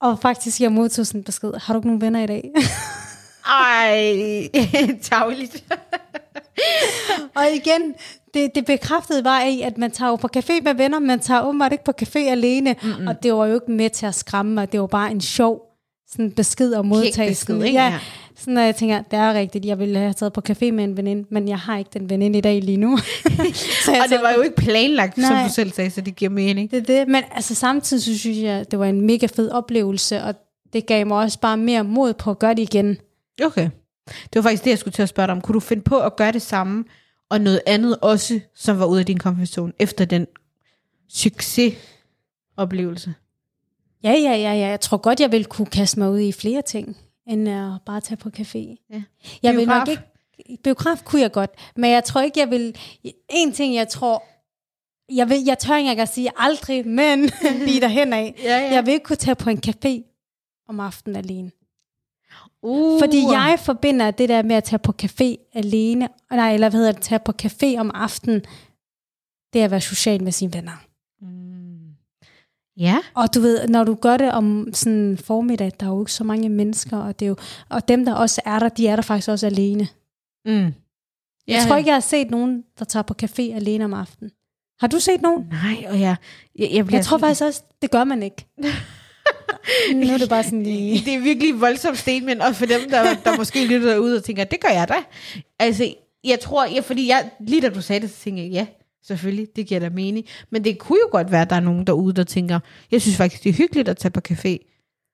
[0.01, 2.53] Og faktisk, jeg modtog sådan en besked, har du ikke nogen venner i dag?
[3.47, 4.49] Ej,
[5.11, 5.65] tavligt.
[7.37, 7.95] og igen,
[8.35, 11.43] det, det bekræftede bare i, at man tager jo på café med venner, man tager
[11.43, 12.77] åbenbart ikke på café alene.
[12.83, 13.07] Mm-hmm.
[13.07, 15.74] Og det var jo ikke med til at skræmme mig, det var bare en sjov
[16.17, 17.29] sådan besked at modtage.
[17.29, 17.79] besked, ikke?
[17.79, 17.99] ja, Ja.
[18.37, 20.97] sådan, at jeg tænker, det er rigtigt, jeg ville have taget på café med en
[20.97, 22.99] veninde, men jeg har ikke den veninde i dag lige nu.
[23.85, 25.29] så Og det var jo ikke planlagt, Nej.
[25.29, 26.71] som du selv sagde, så det giver mening.
[26.71, 30.23] Det er det, men altså samtidig så synes jeg, det var en mega fed oplevelse,
[30.23, 30.35] og
[30.73, 32.97] det gav mig også bare mere mod på at gøre det igen.
[33.45, 33.71] Okay.
[34.07, 35.41] Det var faktisk det, jeg skulle til at spørge dig om.
[35.41, 36.85] Kunne du finde på at gøre det samme,
[37.31, 40.27] og noget andet også, som var ude af din zone, efter den
[41.09, 43.15] succesoplevelse?
[44.05, 44.69] Ja, ja, ja, ja.
[44.69, 48.01] Jeg tror godt, jeg ville kunne kaste mig ud i flere ting, end at bare
[48.01, 48.87] tage på café.
[48.91, 49.03] Ja.
[49.43, 49.79] Jeg vil Biograf?
[49.79, 50.03] nok ikke...
[50.65, 52.77] Biograf kunne jeg godt, men jeg tror ikke, jeg vil...
[53.29, 54.25] En ting, jeg tror...
[55.13, 57.31] Jeg, vil, jeg tør ikke at sige aldrig, men
[57.67, 58.35] lige derhen af.
[58.43, 58.73] Ja, ja.
[58.73, 60.03] Jeg vil ikke kunne tage på en café
[60.69, 61.51] om aftenen alene.
[62.63, 63.01] Uh.
[63.01, 66.93] Fordi jeg forbinder det der med at tage på café alene, nej, eller hvad hedder
[66.93, 68.41] det, tage på café om aftenen,
[69.53, 70.85] det er at være social med sine venner.
[72.77, 72.99] Ja.
[73.15, 76.25] Og du ved, når du gør det om sådan formiddag, der er jo ikke så
[76.25, 77.37] mange mennesker, og, det er jo,
[77.69, 79.89] og dem, der også er der, de er der faktisk også alene.
[80.47, 80.75] Mm.
[81.47, 84.31] Jeg tror ikke, jeg har set nogen, der tager på café alene om aftenen.
[84.81, 85.47] Har du set nogen?
[85.51, 86.17] Nej, og jeg,
[86.59, 88.47] jeg, jeg Jeg tror faktisk også, det gør man ikke.
[89.95, 91.05] nu er det bare sådan lige...
[91.05, 94.25] det er virkelig et voldsomt statement, og for dem, der, der måske lytter derude og
[94.25, 94.95] tænker, det gør jeg da.
[95.59, 98.67] Altså, jeg tror, ja, fordi jeg, lige da du sagde det, så tænkte jeg, ja,
[99.07, 100.27] selvfølgelig, det giver da mening.
[100.51, 103.17] Men det kunne jo godt være, at der er nogen derude, der tænker, jeg synes
[103.17, 104.57] faktisk, det er hyggeligt at tage på café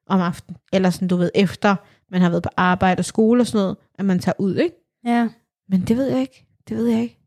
[0.06, 0.56] om aftenen.
[0.72, 1.76] Eller sådan, du ved, efter
[2.10, 4.76] man har været på arbejde og skole og sådan noget, at man tager ud, ikke?
[5.04, 5.28] Ja.
[5.68, 6.46] Men det ved jeg ikke.
[6.68, 7.18] Det ved jeg ikke.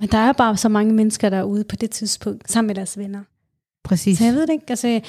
[0.00, 3.22] Men der er bare så mange mennesker derude på det tidspunkt, sammen med deres venner.
[3.84, 4.18] Præcis.
[4.18, 4.64] Så jeg ved det ikke.
[4.68, 5.00] Altså,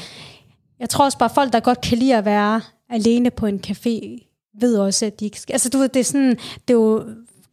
[0.80, 4.26] jeg tror også bare, folk, der godt kan lide at være alene på en café,
[4.60, 5.54] ved også, at de ikke skal...
[5.54, 6.30] Altså, du ved, det er sådan...
[6.68, 7.06] Det er jo,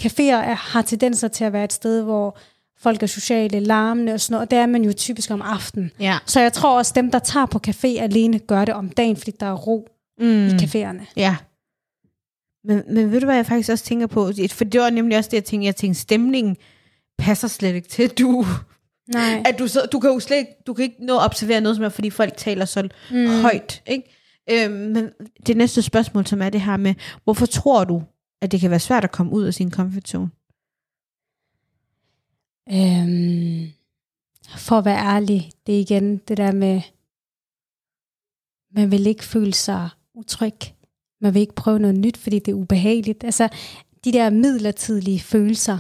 [0.02, 2.38] caféer er, har tendenser til at være et sted, hvor
[2.86, 5.90] folk er sociale, larmende og sådan noget, og det er man jo typisk om aftenen.
[6.00, 6.18] Ja.
[6.26, 9.30] Så jeg tror også, dem, der tager på café alene, gør det om dagen, fordi
[9.40, 9.88] der er ro
[10.20, 10.46] Mm.
[10.46, 11.12] i caféerne.
[11.16, 11.36] Ja.
[12.64, 14.30] Men, men ved du, hvad jeg faktisk også tænker på?
[14.50, 15.66] For det var nemlig også det, jeg tænkte.
[15.66, 16.56] Jeg tænkte, stemningen
[17.18, 18.46] passer slet ikke til, du...
[19.14, 19.42] Nej.
[19.46, 21.76] At du, så, du kan jo slet ikke, du kan ikke nå at observere noget
[21.76, 23.26] som er, fordi folk taler så mm.
[23.42, 23.82] højt.
[23.86, 24.16] Ikke?
[24.50, 25.10] Øhm, men
[25.46, 26.94] det næste spørgsmål, som er det her med,
[27.24, 28.02] hvorfor tror du,
[28.42, 30.30] at det kan være svært at komme ud af sin comfort zone?
[32.72, 33.72] Øhm,
[34.56, 36.80] for at være ærlig, det er igen det der med,
[38.74, 40.58] man vil ikke føle sig utryg.
[41.20, 43.24] Man vil ikke prøve noget nyt, fordi det er ubehageligt.
[43.24, 43.48] Altså,
[44.04, 45.78] de der midlertidige følelser,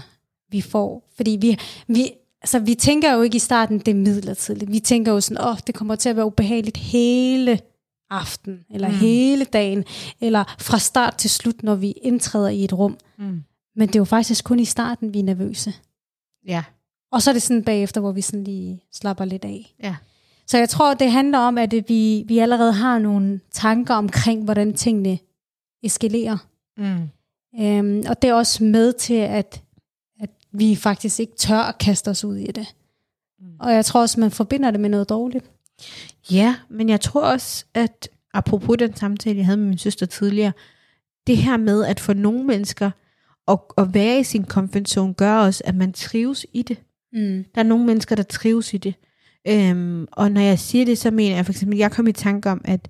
[0.50, 1.08] vi får.
[1.16, 4.72] Fordi vi, vi, altså, vi tænker jo ikke i starten, det er midlertidigt.
[4.72, 7.60] Vi tænker jo sådan, åh, oh, det kommer til at være ubehageligt hele
[8.10, 8.94] aften, eller mm.
[8.94, 9.84] hele dagen,
[10.20, 12.98] eller fra start til slut, når vi indtræder i et rum.
[13.18, 13.42] Mm.
[13.76, 15.72] Men det er jo faktisk kun i starten, vi er nervøse.
[16.46, 16.64] Ja.
[17.12, 19.74] Og så er det sådan bagefter, hvor vi sådan lige slapper lidt af.
[19.82, 19.96] Ja.
[20.46, 24.74] Så jeg tror, det handler om, at vi, vi allerede har nogle tanker omkring, hvordan
[24.74, 25.18] tingene
[25.82, 26.36] eskalerer.
[26.76, 27.08] Mm.
[27.60, 29.62] Øhm, og det er også med til, at,
[30.20, 32.74] at vi faktisk ikke tør at kaste os ud i det.
[33.40, 33.46] Mm.
[33.60, 35.50] Og jeg tror også, man forbinder det med noget dårligt.
[36.30, 40.52] Ja, men jeg tror også, at apropos den samtale, jeg havde med min søster tidligere,
[41.26, 42.90] det her med, at for nogle mennesker,
[43.48, 46.78] at, at være i sin comfort zone, gør også, at man trives i det.
[47.16, 47.44] Mm.
[47.54, 48.94] Der er nogle mennesker, der trives i det.
[49.48, 52.50] Øhm, og når jeg siger det, så mener jeg for eksempel, jeg kom i tanke
[52.50, 52.88] om, at,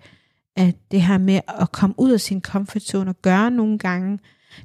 [0.57, 4.19] at det her med at komme ud af sin comfort zone og gøre nogle gange,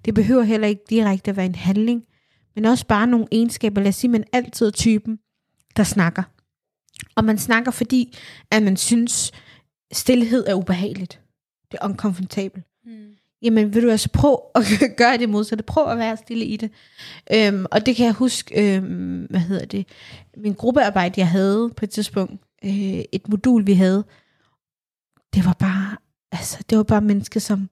[0.05, 2.03] det behøver heller ikke direkte at være en handling,
[2.55, 3.81] men også bare nogle egenskaber.
[3.81, 5.19] Lad os sige, man altid er typen,
[5.77, 6.23] der snakker.
[7.15, 8.17] Og man snakker, fordi
[8.51, 9.31] at man synes,
[9.91, 11.21] stillhed er ubehageligt.
[11.71, 12.65] Det er unkomfortabelt.
[12.85, 13.10] Mm.
[13.41, 14.63] Jamen, vil du altså prøve at
[14.97, 15.63] gøre det modsatte?
[15.63, 16.71] Prøv at være stille i det.
[17.33, 19.87] Øhm, og det kan jeg huske, øhm, hvad hedder det,
[20.37, 24.03] min gruppearbejde, jeg havde på et tidspunkt, øh, et modul, vi havde,
[25.33, 25.97] det var bare,
[26.31, 27.69] altså, det var bare mennesker, som,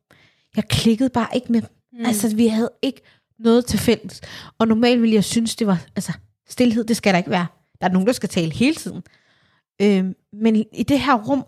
[0.55, 1.61] jeg klikkede bare ikke med.
[1.93, 2.05] Mm.
[2.05, 3.01] Altså, vi havde ikke
[3.39, 4.21] noget til fælles.
[4.57, 6.13] Og normalt ville jeg synes, det var, altså,
[6.49, 7.47] stillhed, det skal der ikke være.
[7.81, 9.03] Der er nogen, der skal tale hele tiden.
[9.81, 11.45] Øhm, men i det her rum,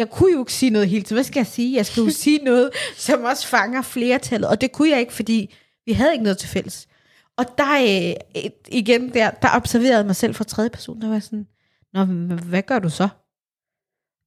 [0.00, 1.14] jeg kunne jo ikke sige noget hele tiden.
[1.14, 1.76] Hvad skal jeg sige?
[1.76, 4.48] Jeg skal jo sige noget, som også fanger flertallet.
[4.48, 5.54] Og det kunne jeg ikke, fordi
[5.86, 6.86] vi havde ikke noget til fælles.
[7.36, 7.76] Og der
[8.36, 11.00] øh, igen der, der observerede mig selv fra tredje person.
[11.00, 11.46] Der var sådan,
[11.92, 13.08] Nå, hvad gør du så?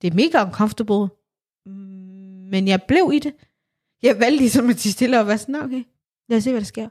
[0.02, 1.10] Det er mega uncomfortable.
[2.52, 3.34] Men jeg blev i det.
[4.04, 5.84] Jeg valgte ligesom at sige stille og være sådan, okay,
[6.30, 6.90] lad os se, hvad der sker.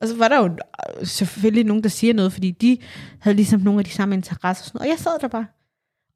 [0.00, 0.56] Og så var der jo
[1.04, 2.78] selvfølgelig nogen, der siger noget, fordi de
[3.20, 4.62] havde ligesom nogle af de samme interesser.
[4.62, 5.46] Og, sådan, og jeg sad der bare.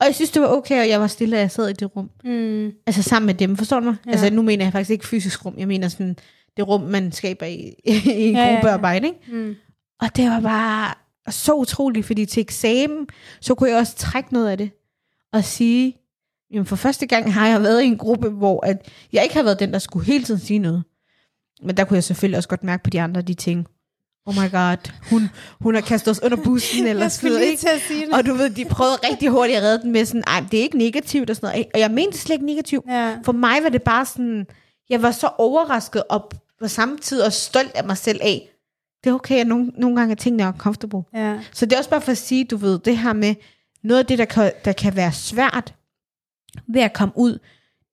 [0.00, 1.96] Og jeg synes, det var okay, og jeg var stille, og jeg sad i det
[1.96, 2.10] rum.
[2.24, 2.72] Mm.
[2.86, 3.96] Altså sammen med dem, forstår du mig?
[4.06, 4.10] Ja.
[4.10, 6.16] Altså nu mener jeg faktisk ikke fysisk rum, jeg mener sådan
[6.56, 9.20] det rum, man skaber i, i en Ja, gruppearbejde, ikke?
[9.32, 9.56] Mm.
[10.00, 10.94] Og det var bare
[11.32, 13.06] så utroligt, fordi til eksamen,
[13.40, 14.70] så kunne jeg også trække noget af det,
[15.32, 15.96] og sige,
[16.52, 19.42] jamen for første gang har jeg været i en gruppe, hvor at jeg ikke har
[19.42, 20.84] været den, der skulle hele tiden sige noget.
[21.62, 23.66] Men der kunne jeg selvfølgelig også godt mærke på de andre, de ting,
[24.26, 28.14] oh my god, hun, hun har kastet os under bussen, eller sådan noget, ikke?
[28.14, 30.62] Og du ved, de prøvede rigtig hurtigt at redde den med sådan, ej, det er
[30.62, 31.66] ikke negativt og sådan noget.
[31.74, 32.84] Og jeg mente slet ikke negativt.
[32.88, 33.16] Ja.
[33.24, 34.46] For mig var det bare sådan,
[34.90, 38.48] jeg var så overrasket og på samme tid og stolt af mig selv af,
[39.04, 41.02] det er okay, at nogle, nogle gange er tingene er comfortable.
[41.14, 41.38] Ja.
[41.52, 43.34] Så det er også bare for at sige, du ved, det her med,
[43.82, 45.74] noget af det, der kan, der kan være svært
[46.68, 47.38] ved at komme ud,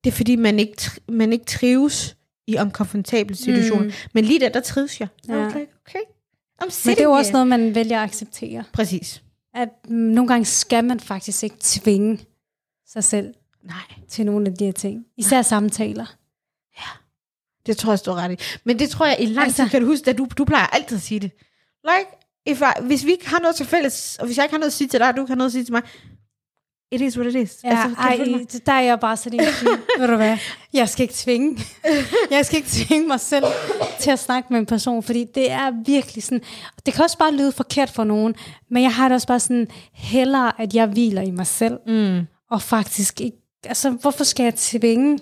[0.03, 2.15] det er fordi, man ikke, man ikke trives
[2.47, 3.83] i uncomfortable situationer.
[3.83, 3.91] Mm.
[4.13, 5.07] Men lige der, der trives jeg.
[5.27, 5.45] Ja.
[5.45, 5.99] okay, okay.
[6.61, 8.63] Men det er jo også noget, man vælger at acceptere.
[8.73, 9.21] Præcis.
[9.53, 12.19] At mm, nogle gange skal man faktisk ikke tvinge
[12.87, 13.75] sig selv Nej.
[14.09, 15.05] til nogle af de her ting.
[15.17, 16.05] Især samtaler.
[17.65, 18.35] Det tror jeg, står ret i.
[18.63, 20.67] Men det tror jeg i lang Altså- tid, kan du huske, at du, du plejer
[20.67, 21.31] altid at sige det.
[21.83, 22.09] Like,
[22.45, 24.67] if I, hvis vi ikke har noget til fælles, og hvis jeg ikke har noget
[24.69, 25.81] at sige til dig, og du ikke har noget at sige til mig,
[26.91, 27.57] it is what it is.
[27.63, 28.17] Ja, altså, ej,
[28.65, 29.45] der er jeg bare sådan en
[29.99, 30.37] ved du hvad,
[30.73, 31.57] jeg skal ikke tvinge,
[32.31, 33.45] jeg skal ikke tvinge mig selv
[33.99, 36.41] til at snakke med en person, fordi det er virkelig sådan,
[36.85, 38.35] det kan også bare lyde forkert for nogen,
[38.69, 42.19] men jeg har det også bare sådan, hellere at jeg hviler i mig selv, Mm.
[42.51, 45.19] og faktisk ikke, altså hvorfor skal jeg tvinge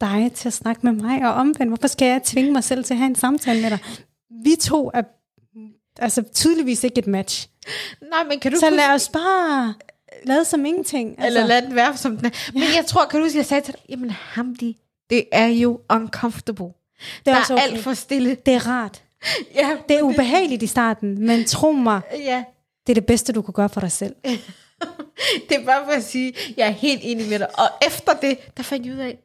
[0.00, 2.94] dig til at snakke med mig, og omvendt, hvorfor skal jeg tvinge mig selv til
[2.94, 3.78] at have en samtale med dig?
[4.44, 5.02] Vi to er
[5.98, 7.48] altså tydeligvis ikke et match.
[8.10, 9.74] Nej, men kan du Så lad os bare
[10.24, 11.08] lade som ingenting.
[11.10, 11.26] Altså.
[11.26, 12.30] Eller lad den være som den er.
[12.52, 14.76] Men jeg tror, kan du huske, jeg sagde til dig, jamen Hamdi,
[15.10, 16.64] det er jo uncomfortable.
[16.66, 16.74] det
[17.26, 17.62] Der er er også okay.
[17.62, 18.36] alt for stille.
[18.46, 19.02] Det er rart.
[19.54, 22.44] Ja, Det er ubehageligt i starten, men tro mig, ja.
[22.86, 24.14] det er det bedste, du kan gøre for dig selv.
[25.48, 27.58] Det er bare for at sige, jeg er helt enig med dig.
[27.60, 29.18] Og efter det, der fandt jeg ud af,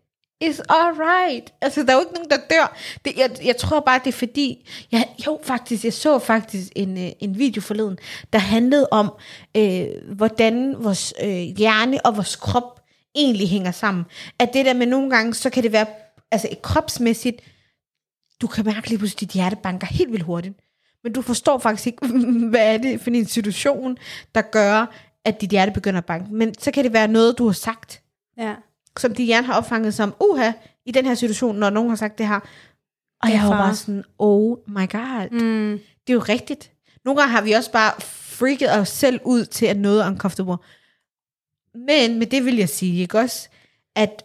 [0.44, 1.54] it's alright.
[1.62, 2.78] Altså, der er jo ikke nogen, der dør.
[3.06, 6.98] Det, jeg, jeg tror bare, det er fordi, jeg, jo faktisk, jeg så faktisk en,
[6.98, 7.98] øh, en video forleden,
[8.34, 9.14] der handlede om,
[9.58, 12.82] øh, hvordan vores øh, hjerne og vores krop
[13.16, 14.06] egentlig hænger sammen.
[14.40, 15.86] At det der med nogle gange, så kan det være,
[16.32, 17.42] altså kropsmæssigt,
[18.42, 20.60] du kan mærke lige pludselig, at dit hjerte banker helt vildt hurtigt.
[21.04, 22.08] Men du forstår faktisk ikke,
[22.50, 23.98] hvad er det for en situation,
[24.36, 24.96] der gør,
[25.26, 26.34] at dit hjerte begynder at banke.
[26.34, 28.02] Men så kan det være noget, du har sagt,
[28.38, 28.56] Ja
[29.00, 30.52] som dit hjerne har opfanget som, uha,
[30.86, 32.40] i den her situation, når nogen har sagt det her.
[33.24, 35.80] Og jeg var bare sådan, oh my god, Mm.
[36.08, 36.72] det er jo rigtigt.
[37.06, 40.56] Nogle gange har vi også bare freaket os selv ud til at noget er uncomfortable.
[41.76, 43.50] Men med det vil jeg sige, ikke også,
[43.96, 44.24] at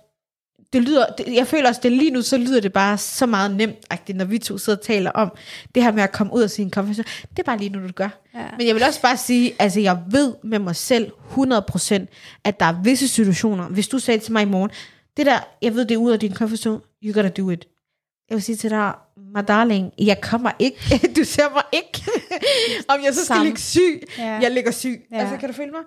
[0.73, 3.57] det lyder, det, jeg føler også, det lige nu, så lyder det bare så meget
[3.57, 3.77] nemt,
[4.15, 5.33] når vi to sidder og taler om
[5.75, 7.05] det her med at komme ud af sin zone.
[7.31, 8.09] Det er bare lige nu, du gør.
[8.35, 8.45] Ja.
[8.59, 12.07] Men jeg vil også bare sige, altså jeg ved med mig selv 100%,
[12.45, 14.71] at der er visse situationer, hvis du sagde til mig i morgen,
[15.17, 17.67] det der, jeg ved, det er ud af din zone, you gotta do it.
[18.29, 18.93] Jeg vil sige til dig,
[19.35, 20.77] my darling, jeg kommer ikke,
[21.17, 22.03] du ser mig ikke,
[22.93, 23.45] om jeg så skal Samme.
[23.45, 24.25] ligge syg, Ja.
[24.43, 25.07] jeg ligger syg.
[25.13, 25.19] Ja.
[25.19, 25.81] Altså, kan du følge mig?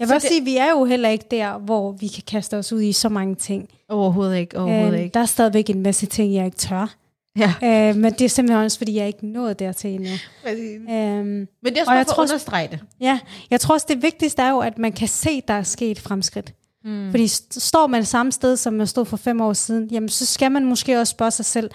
[0.00, 2.06] Jeg Så vil også det- sige, at vi er jo heller ikke der, hvor vi
[2.08, 3.68] kan kaste os ud i så mange ting.
[3.88, 5.14] Overhovedet ikke, overhovedet Øhm, ikke.
[5.14, 6.94] Der er stadigvæk en masse ting, jeg ikke tør.
[7.38, 7.54] Ja.
[7.62, 10.10] Øh, men det er simpelthen også, fordi jeg ikke nået dertil endnu.
[10.46, 10.56] Øhm,
[10.92, 12.78] Men det er også bare for tror at understrege det.
[13.00, 13.18] ja,
[13.50, 16.52] jeg tror også, det vigtigste er jo, at man kan se, der er sket fremskridt.
[16.84, 17.10] Mm.
[17.10, 20.26] Fordi st- står man samme sted, som man stod for fem år siden, jamen så
[20.26, 21.70] skal man måske også spørge sig selv,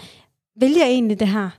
[0.59, 1.49] vil jeg egentlig det her?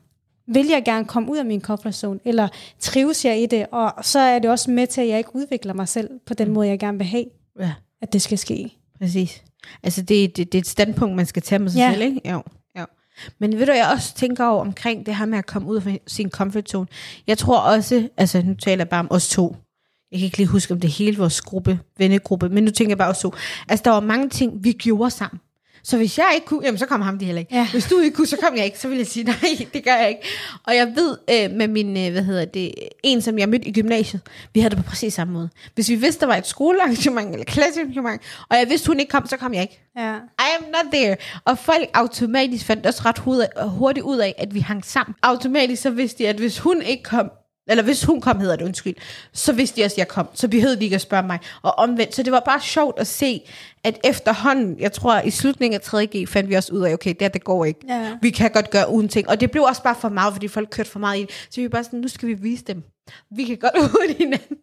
[0.48, 2.20] Vil jeg gerne komme ud af min comfort zone?
[2.24, 2.48] Eller
[2.80, 3.66] trives jeg i det?
[3.72, 6.50] Og så er det også med til, at jeg ikke udvikler mig selv på den
[6.52, 7.24] måde, jeg gerne vil have,
[7.60, 7.72] Ja.
[8.02, 8.72] at det skal ske.
[8.98, 9.42] Præcis.
[9.82, 11.90] Altså, det, det, det er et standpunkt, man skal tage med sig Ja.
[11.92, 12.20] selv, ikke?
[12.30, 12.42] Jo.
[12.78, 12.86] jo.
[13.38, 16.00] Men ved du, jeg også tænker over omkring det her med at komme ud af
[16.06, 16.86] sin comfort zone.
[17.26, 19.56] Jeg tror også, altså nu taler jeg bare om os to.
[20.12, 22.98] Jeg kan ikke lige huske, om det hele vores gruppe, vennegruppe, men nu tænker jeg
[22.98, 23.32] bare os to.
[23.68, 25.40] Altså, der var mange ting, vi gjorde sammen.
[25.86, 27.54] Så hvis jeg ikke kunne, jamen så kom ham de heller ikke.
[27.54, 27.68] Ja.
[27.72, 28.78] Hvis du ikke kunne, så kom jeg ikke.
[28.78, 30.22] Så ville jeg sige, nej, det gør jeg ikke.
[30.64, 33.72] Og jeg ved øh, med min, øh, hvad hedder det, en som jeg mødte i
[33.72, 34.22] gymnasiet,
[34.54, 35.48] vi havde det på præcis samme måde.
[35.74, 39.26] Hvis vi vidste, der var et skolearrangement eller klassearrangement, og jeg vidste, hun ikke kom,
[39.26, 39.82] så kom jeg ikke.
[39.96, 40.14] Ja.
[40.16, 41.16] I am not there.
[41.44, 43.18] Og folk automatisk fandt også ret
[43.68, 45.14] hurtigt ud af, at vi hang sammen.
[45.22, 47.30] Automatisk så vidste de, at hvis hun ikke kom,
[47.68, 48.94] eller hvis hun kom, hedder det, undskyld,
[49.32, 50.28] så vidste de også, at jeg kom.
[50.34, 51.38] Så behøvede de ikke at spørge mig.
[51.62, 52.14] Og omvendt.
[52.14, 53.40] Så det var bare sjovt at se,
[53.84, 57.22] at efterhånden, jeg tror i slutningen af 3G, fandt vi også ud af, okay, det
[57.22, 57.80] her, det går ikke.
[57.88, 58.12] Ja.
[58.22, 59.28] Vi kan godt gøre uden ting.
[59.28, 61.30] Og det blev også bare for meget, fordi folk kørte for meget i det.
[61.50, 62.82] Så vi var bare sådan, nu skal vi vise dem.
[63.36, 64.56] Vi kan godt uden hinanden.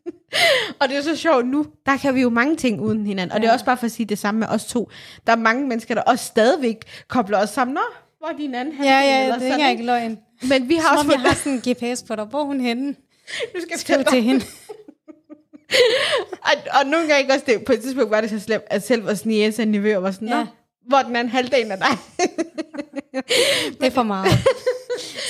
[0.80, 3.32] og det er så sjovt nu, der kan vi jo mange ting uden hinanden.
[3.32, 3.54] Og det er Ja.
[3.54, 4.90] også bare for at sige det samme med os to.
[5.28, 7.74] Der er mange mennesker, der også stadigvæk kobler os sammen.
[7.74, 7.80] Nå,
[8.20, 10.18] hvor er din anden Ja, halvdel, ja, eller det er ikke løgn.
[10.50, 12.26] Men vi har Som også jeg fået har sådan en GPS på dig.
[12.26, 12.86] Hvor er hun henne?
[12.88, 14.46] nu skal jeg Skriv til hende.
[16.44, 19.06] Og, og nogle gange også det, på et tidspunkt var det så slemt, at selv
[19.06, 20.46] vores niece og nevøer var sådan, Ja.
[20.88, 21.98] hvor den anden halvdel af dig?
[23.82, 24.32] Det er for meget.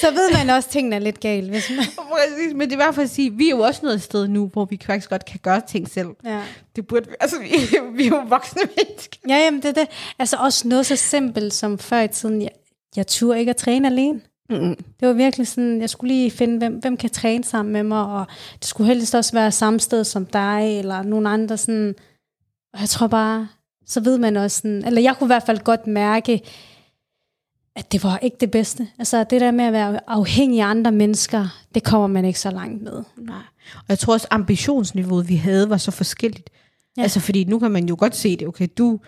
[0.01, 1.49] Så ved man også, at tingene er lidt galt.
[1.49, 1.79] Hvis man...
[2.11, 4.47] Præcis, men det er bare for at sige, vi er jo også noget sted nu,
[4.53, 6.07] hvor vi faktisk godt kan gøre ting selv.
[6.25, 6.41] Ja.
[6.75, 7.47] Det burde vi, altså vi,
[7.95, 9.17] vi er jo voksne mennesker.
[9.27, 9.87] Ja, jamen det er det.
[10.19, 12.41] Altså også noget så simpelt som før i tiden.
[12.41, 12.51] Jeg,
[12.95, 14.21] jeg turde ikke at træne alene.
[14.49, 14.75] Mm-hmm.
[14.99, 18.05] Det var virkelig sådan, jeg skulle lige finde, hvem, hvem kan træne sammen med mig,
[18.05, 18.25] og
[18.59, 21.95] det skulle helst også være samme sted som dig, eller nogen andre sådan.
[22.73, 23.47] Og jeg tror bare,
[23.85, 26.41] så ved man også sådan, eller jeg kunne i hvert fald godt mærke,
[27.75, 28.87] at det var ikke det bedste.
[28.99, 32.51] Altså det der med at være afhængig af andre mennesker, det kommer man ikke så
[32.51, 33.03] langt med.
[33.17, 33.35] Nej.
[33.75, 36.49] Og jeg tror også, ambitionsniveauet, vi havde, var så forskelligt.
[36.97, 37.01] Ja.
[37.01, 38.99] Altså, fordi nu kan man jo godt se det, okay, du,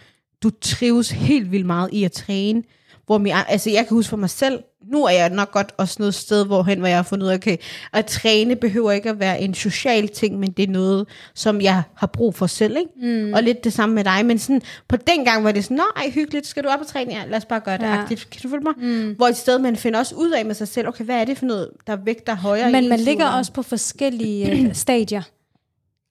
[0.43, 2.63] du trives helt vildt meget i at træne,
[3.05, 5.95] hvor mi, altså jeg kan huske for mig selv, nu er jeg nok godt også
[5.99, 7.57] noget sted, hvorhen, hvor jeg har fundet ud af, okay,
[7.93, 11.83] at træne behøver ikke at være en social ting, men det er noget, som jeg
[11.95, 13.17] har brug for selv, ikke?
[13.27, 13.33] Mm.
[13.33, 16.09] Og lidt det samme med dig, men sådan, på den gang var det sådan, nej,
[16.11, 17.13] hyggeligt, skal du op og træne?
[17.13, 18.01] Ja, lad os bare gøre det Ja.
[18.01, 18.29] aktivt.
[18.29, 18.73] Kan du følge mig?
[18.77, 19.13] Mm.
[19.15, 21.37] Hvor et sted, man finder også ud af med sig selv, okay, hvad er det
[21.37, 25.21] for noget, der vægter højere i Men man ligger og- også på forskellige øh, stadier.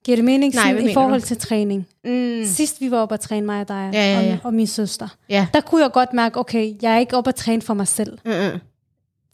[0.05, 1.27] Giver det mening Nej, sådan, i forhold du?
[1.27, 1.87] til træning?
[2.03, 2.41] Mm.
[2.45, 4.33] Sidst vi var oppe at træne mig og dig Ja, ja, ja.
[4.33, 5.47] Og, og min søster, Ja.
[5.53, 8.17] der kunne jeg godt mærke, okay, jeg er ikke oppe at træne for mig selv.
[8.25, 8.59] Mm-mm.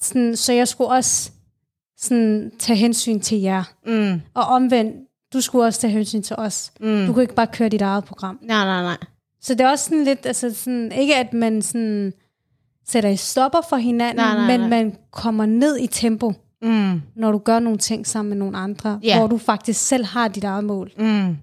[0.01, 1.31] Sådan, så jeg skulle også
[1.97, 3.63] sådan, tage hensyn til jer.
[3.85, 4.21] Mm.
[4.33, 4.95] Og omvendt,
[5.33, 6.71] du skulle også tage hensyn til os.
[6.79, 7.05] Mm.
[7.07, 8.39] Du kunne ikke bare køre dit eget program.
[8.41, 8.97] Nej, nej, nej.
[9.41, 12.13] Så det er også sådan lidt, altså sådan, ikke at man sådan
[12.87, 14.69] sætter i stopper for hinanden, Nej, nej, men nej.
[14.69, 17.01] man kommer ned i tempo, Mm.
[17.15, 19.17] når du gør nogle ting sammen med nogle andre, Ja.
[19.17, 20.91] hvor du faktisk selv har dit eget mål.
[20.97, 21.37] Mm.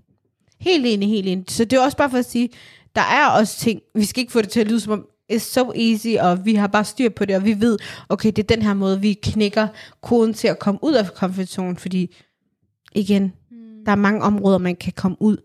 [0.61, 1.45] Helt enig, helt enig.
[1.49, 2.49] Så det er også bare for at sige,
[2.95, 5.39] der er også ting, vi skal ikke få det til at lyde som om, it's
[5.39, 8.57] so easy, og vi har bare styr på det, og vi ved, okay, det er
[8.57, 9.69] den her måde, vi knækker
[10.03, 12.17] koden til at komme ud af comfort zone, fordi
[12.95, 13.57] igen, mm.
[13.87, 15.37] der er mange områder, man kan komme ud.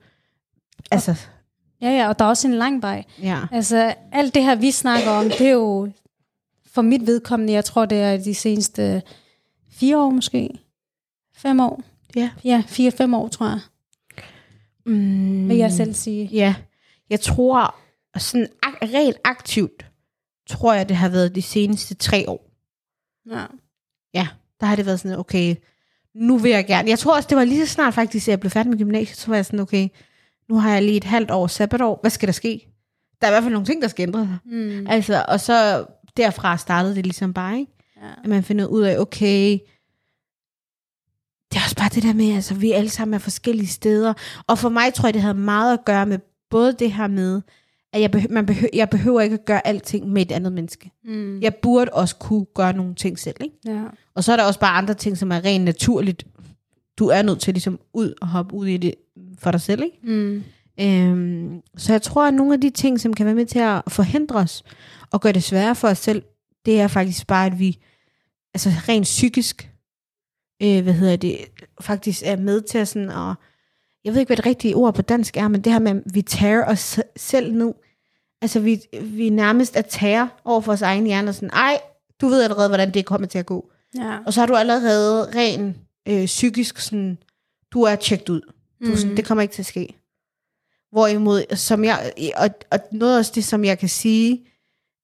[0.92, 1.16] Altså,
[1.82, 3.04] Ja, ja, og der er også en lang vej.
[3.22, 3.40] ja.
[3.52, 5.90] Altså, alt det her, vi snakker om, det er jo
[6.74, 9.02] for mit vedkommende, jeg tror, det er de seneste
[9.74, 10.50] fire år måske.
[11.36, 11.82] Fem år.
[12.16, 12.30] Ja.
[12.44, 13.60] Ja, fire-fem år, tror jeg,
[14.86, 15.50] Mm.
[15.50, 16.26] vil jeg selv sige.
[16.32, 16.56] Ja,
[17.10, 17.76] jeg tror,
[18.18, 19.86] sådan ak- rent aktivt,
[20.48, 22.50] tror jeg, det har været de seneste tre år.
[23.32, 23.46] Ja.
[24.14, 24.28] Ja,
[24.60, 25.56] der har det været sådan, okay,
[26.16, 26.90] nu vil jeg gerne.
[26.90, 29.18] Jeg tror også, det var lige så snart faktisk, at jeg blev færdig med gymnasiet,
[29.18, 29.88] så var jeg sådan, okay,
[30.50, 31.98] nu har jeg lige et halvt år sabbatår.
[32.02, 32.68] Hvad skal der ske?
[33.22, 34.38] Der er i hvert fald nogle ting, der skal ændre sig.
[34.46, 34.88] Mm.
[34.90, 35.86] Altså, og så
[36.18, 37.72] derfra startede det ligesom bare, ikke?
[38.04, 38.14] Ja.
[38.24, 39.60] At man finder ud af, okay,
[41.52, 44.14] det er også bare det der med, altså vi alle sammen er forskellige steder.
[44.48, 47.42] Og for mig tror jeg, det havde meget at gøre med både det her med,
[47.94, 50.92] at jeg, behø- man behø- jeg behøver ikke at gøre alting med et andet menneske.
[51.04, 51.42] Mm.
[51.42, 53.56] Jeg burde også kunne gøre nogle ting selv, ikke?
[53.66, 53.84] ja.
[54.16, 56.26] Og så er der også bare andre ting, som er rent naturligt.
[56.98, 58.96] Du er nødt til ligesom ud og hoppe ud i det
[59.40, 59.98] for dig selv, ikke?
[60.04, 60.44] Mm.
[60.80, 63.82] Øhm, så jeg tror, at nogle af de ting, som kan være med til at
[63.88, 64.64] forhindre os
[65.12, 66.24] og gøre det sværere for os selv,
[66.66, 67.78] det er faktisk bare, at vi
[68.54, 69.70] altså rent psykisk,
[70.64, 71.38] øh, hvad hedder det,
[71.82, 73.36] faktisk er med til at sådan, og
[74.04, 76.02] jeg ved ikke, hvad det rigtige ord på dansk er, men det her med, at
[76.14, 77.74] vi tager os selv ned.
[78.42, 81.82] Altså, vi, vi nærmest er tager over for vores egen hjerne, og sådan, ej,
[82.22, 83.72] du ved allerede, hvordan det kommer til at gå.
[83.98, 84.18] ja.
[84.26, 85.78] Og så har du allerede ren
[86.08, 87.18] øh, psykisk sådan,
[87.72, 88.42] du er tjekket ud.
[88.86, 89.16] Du er sådan, Mm.
[89.16, 89.94] det kommer ikke til at ske.
[90.92, 94.46] Hvorimod, som jeg, og, og noget af det, som jeg kan sige,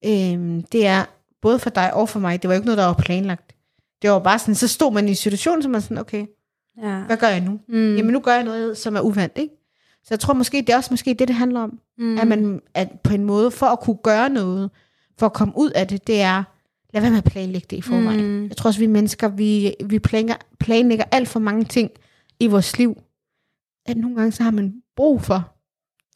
[0.05, 1.05] øhm, det er,
[1.41, 3.55] både for dig og for mig, det var ikke noget, der var planlagt.
[4.01, 6.25] Det var bare sådan, så stod man i en situation, som man sådan, okay,
[6.83, 6.99] ja.
[6.99, 7.59] hvad gør jeg nu?
[7.67, 7.95] Mm.
[7.95, 9.53] Jamen nu gør jeg noget, som er uvandt, ikke?
[10.03, 11.79] Så jeg tror måske, det er også måske det, det handler om.
[11.97, 12.17] mm.
[12.17, 14.69] At man at på en måde, for at kunne gøre noget,
[15.19, 16.43] for at komme ud af det, det er,
[16.93, 18.25] lad være med at planlægge det i forvejen.
[18.25, 18.47] Mm.
[18.47, 21.91] Jeg tror også, vi mennesker, vi, vi planlægger, planlægger alt for mange ting
[22.39, 23.01] i vores liv,
[23.85, 25.55] at nogle gange så har man brug for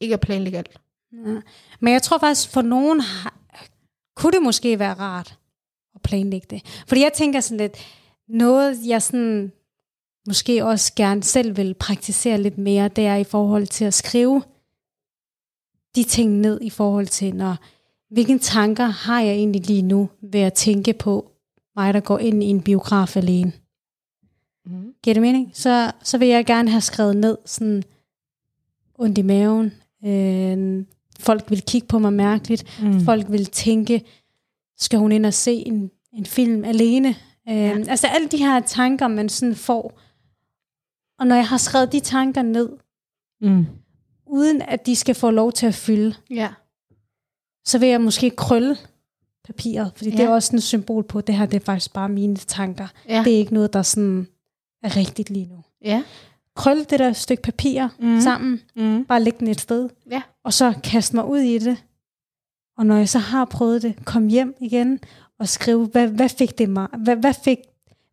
[0.01, 0.79] ikke at planlægge alt.
[1.25, 1.41] Ja.
[1.79, 3.01] Men jeg tror faktisk, for nogen
[4.15, 5.37] kunne det måske være rart
[5.95, 6.83] at planlægge det.
[6.87, 7.77] Fordi jeg tænker sådan lidt,
[8.27, 9.51] noget jeg sådan,
[10.27, 14.43] måske også gerne selv vil praktisere lidt mere, det er i forhold til at skrive
[15.95, 17.55] de ting ned i forhold til, når,
[18.09, 21.31] hvilke tanker har jeg egentlig lige nu ved at tænke på
[21.75, 23.51] mig, der går ind i en biograf alene.
[24.65, 24.93] Mm.
[25.03, 25.51] Giver det mening?
[25.53, 27.83] Så, så vil jeg gerne have skrevet ned sådan
[28.95, 29.73] ondt i maven.
[30.05, 30.85] Øh,
[31.19, 32.81] folk vil kigge på mig mærkeligt.
[32.81, 32.99] Mm.
[33.05, 34.03] Folk vil tænke,
[34.77, 37.09] skal hun ind og se en, en film alene?
[37.49, 37.69] Øh, Ja.
[37.87, 39.99] Altså alle de her tanker, man sådan får.
[41.19, 42.69] Og når jeg har skrevet de tanker ned,
[43.41, 43.65] Mm.
[44.27, 46.49] uden at de skal få lov til at fylde, Ja.
[47.65, 48.77] så vil jeg måske krølle
[49.43, 50.15] papiret, fordi ja.
[50.17, 52.87] det er også et symbol på, at det her det er faktisk bare mine tanker.
[53.09, 53.23] Ja.
[53.25, 54.27] Det er ikke noget, der sådan
[54.83, 55.63] er rigtigt lige nu.
[55.81, 56.03] Ja.
[56.55, 58.21] Krølle det der stykke papir mm.
[58.21, 59.05] Sammen, Mm.
[59.05, 60.21] bare lægge den et sted, Ja.
[60.43, 61.77] og så kaste mig ud i det.
[62.77, 64.99] Og når jeg så har prøvet det, kom hjem igen
[65.39, 67.57] og skrive, hvad, hvad fik det mig, hvad, hvad fik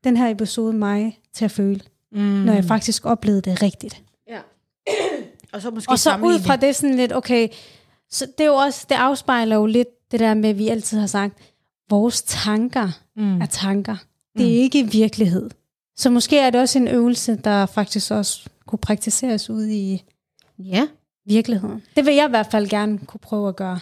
[0.05, 1.81] den her episode mig til at føle,
[2.13, 2.19] Mm.
[2.21, 2.25] mm.
[2.27, 4.03] når jeg faktisk oplevede det rigtigt.
[4.29, 4.39] Ja.
[5.53, 7.49] og så måske Og så ud fra det sådan lidt, okay,
[8.11, 10.99] så det er jo også, det afspejler jo lidt det der med, at vi altid
[10.99, 11.39] har sagt,
[11.91, 13.41] vores tanker Mm.
[13.41, 13.97] er tanker.
[14.39, 15.51] Det er ikke virkelighed.
[16.01, 20.05] Så måske er det også en øvelse, der faktisk også kunne praktiseres ud i
[20.59, 20.87] Ja.
[21.27, 21.83] virkeligheden.
[21.97, 23.81] Det vil jeg i hvert fald gerne kunne prøve at gøre.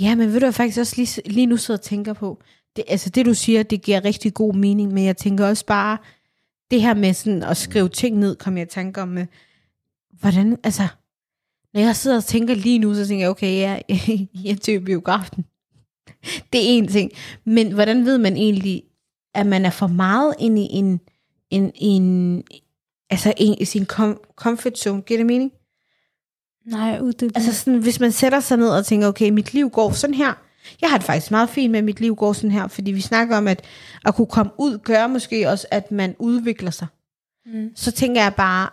[0.00, 2.38] Ja, men ved du, jeg faktisk også lige, lige nu sidder og tænker på?
[2.76, 5.98] Det, altså det, du siger, det giver rigtig god mening, men jeg tænker også bare,
[6.70, 9.18] det her med sådan at skrive ting ned, kom jeg i tanke om,
[10.20, 10.88] hvordan, altså,
[11.74, 13.62] når jeg sidder og tænker lige nu, så tænker jeg, okay,
[14.44, 15.44] jeg er til biografen.
[16.52, 17.10] Det er en ting.
[17.44, 18.82] Men hvordan ved man egentlig,
[19.34, 21.00] at man er for meget inde i en,
[21.50, 22.42] en, en
[23.10, 25.02] altså en, i sin com, comfort zone?
[25.02, 25.52] Giver det mening?
[26.66, 27.30] Nej, uddyb.
[27.34, 30.32] Altså sådan, hvis man sætter sig ned og tænker, okay, mit liv går sådan her.
[30.80, 33.00] Jeg har det faktisk meget fint med, at mit liv går sådan her, fordi vi
[33.00, 33.62] snakker om, at
[34.04, 36.86] at kunne komme ud, gør måske også, at man udvikler sig.
[37.46, 37.70] Mm.
[37.76, 38.68] Så tænker jeg bare,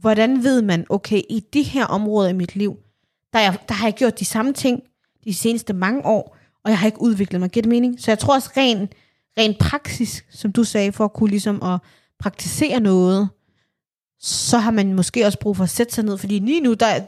[0.00, 2.76] hvordan ved man, okay, i de her områder i mit liv,
[3.32, 4.82] der, er, jeg- der har jeg gjort de samme ting
[5.24, 7.50] de seneste mange år, og jeg har ikke udviklet mig.
[7.50, 8.00] Giver det mening?
[8.00, 8.88] Så jeg tror også ren,
[9.38, 11.80] ren praksis, som du sagde, for at kunne ligesom at
[12.18, 13.28] praktisere noget,
[14.20, 16.86] så har man måske også brug for at sætte sig ned, fordi lige nu, der,
[16.86, 17.00] er-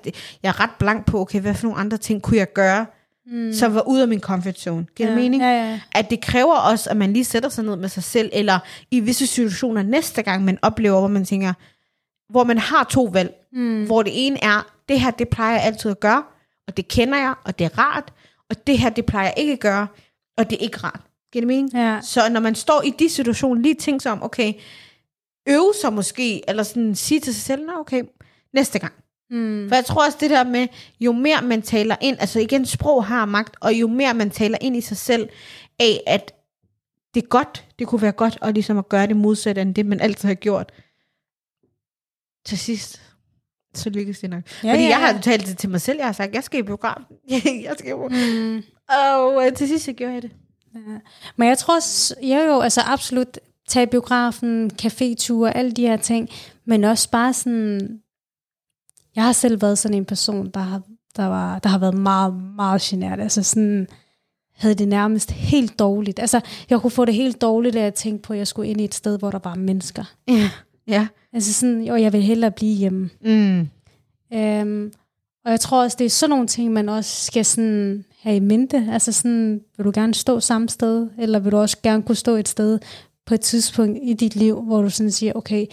[0.42, 2.86] jeg er ret blank på, okay, hvad for nogle andre ting kunne jeg gøre,
[3.26, 3.52] mm.
[3.52, 4.86] som var ude af min comfort zone.
[4.96, 5.42] Giver det ja, mening?
[5.42, 5.80] Ja, ja.
[5.94, 8.58] at det kræver også, at man lige sætter sig ned med sig selv, eller
[8.90, 11.52] i visse situationer næste gang, man oplever, hvor man tænker,
[12.28, 13.86] hvor man har to valg, mm.
[13.86, 16.22] hvor det ene er, det her, det plejer jeg altid at gøre,
[16.68, 18.12] og det kender jeg, og det er rart,
[18.50, 19.86] og det her, det plejer jeg ikke at gøre,
[20.38, 21.00] og det er ikke rart.
[21.32, 21.72] Giver det mening?
[21.74, 22.00] Ja.
[22.02, 24.52] Så når man står i de situationer, lige tænke sig om, okay,
[25.48, 28.02] øve sig måske, eller sådan sige til sig selv, nå okay,
[28.54, 28.92] næste gang.
[29.30, 29.68] Mm.
[29.68, 30.66] For jeg tror også det der med,
[31.00, 34.58] jo mere man taler ind, altså igen, sprog har magt, og jo mere man taler
[34.60, 35.28] ind i sig selv,
[35.78, 36.34] af at
[37.14, 39.86] det er godt, det kunne være godt, og ligesom at gøre det modsatte, end det
[39.86, 40.72] man altid har gjort.
[42.46, 43.02] Til sidst,
[43.74, 44.42] så lykkes det nok.
[44.64, 45.20] Ja, Fordi ja, jeg har ja.
[45.20, 47.04] talt det til mig selv, jeg har sagt, jeg skal i biografen.
[47.64, 48.54] jeg skal i biografen.
[48.54, 48.62] Mm.
[48.88, 50.30] Og øh, til sidst, så gjorde jeg det.
[50.74, 50.80] Ja.
[51.36, 51.78] Men jeg tror,
[52.26, 56.28] jeg jo altså absolut tage biografen, caféture, alle de her ting,
[56.64, 58.00] men også bare sådan,
[59.16, 60.82] jeg har selv været sådan en person, der har,
[61.16, 63.20] der var, der har været meget, meget genert.
[63.20, 63.86] Altså sådan,
[64.54, 66.18] havde det nærmest helt dårligt.
[66.18, 66.40] Altså,
[66.70, 68.84] jeg kunne få det helt dårligt, da jeg tænkte på, at jeg skulle ind i
[68.84, 70.04] et sted, hvor der var mennesker.
[70.28, 70.50] Ja.
[70.86, 71.08] Ja.
[71.32, 73.10] Altså sådan, jo, jeg vil hellere blive hjemme.
[73.24, 73.68] Mm.
[74.32, 74.92] Øhm,
[75.44, 78.40] og jeg tror også, det er sådan nogle ting, man også skal sådan have i
[78.40, 78.88] mente.
[78.92, 82.36] Altså sådan, vil du gerne stå samme sted, eller vil du også gerne kunne stå
[82.36, 82.78] et sted
[83.26, 85.66] på et tidspunkt i dit liv, hvor du sådan siger, okay,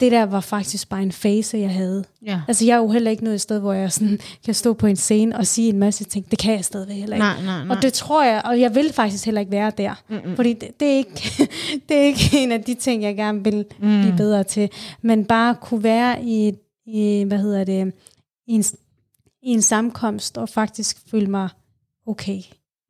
[0.00, 2.04] det der var faktisk bare en fase, jeg havde.
[2.26, 2.40] Ja.
[2.48, 4.96] Altså jeg er jo heller ikke noget sted, hvor jeg sådan kan stå på en
[4.96, 6.30] scene og sige en masse ting.
[6.30, 7.26] Det kan jeg stadigvæk heller ikke.
[7.26, 7.76] Nej, nej, nej.
[7.76, 9.94] Og det tror jeg, og jeg vil faktisk heller ikke være der.
[10.08, 10.36] Mm-mm.
[10.36, 11.32] Fordi det, det, er ikke,
[11.88, 14.00] det er ikke en af de ting, jeg gerne vil mm.
[14.00, 14.70] blive bedre til.
[15.02, 16.52] Men bare kunne være i,
[16.86, 17.92] i hvad hedder det,
[18.46, 18.64] i en,
[19.42, 21.48] i en sammenkomst og faktisk føle mig
[22.06, 22.40] okay.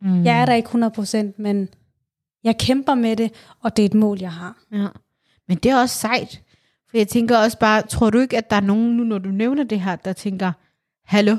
[0.01, 0.25] Mm.
[0.25, 1.69] Jeg er der ikke 100%, men
[2.45, 4.57] jeg kæmper med det, og det er et mål, jeg har.
[4.73, 4.87] Ja.
[5.49, 6.41] Men det er også sejt.
[6.91, 9.29] For jeg tænker også bare, tror du ikke, at der er nogen, nu når du
[9.29, 10.53] nævner det her, der tænker,
[11.05, 11.37] hallo,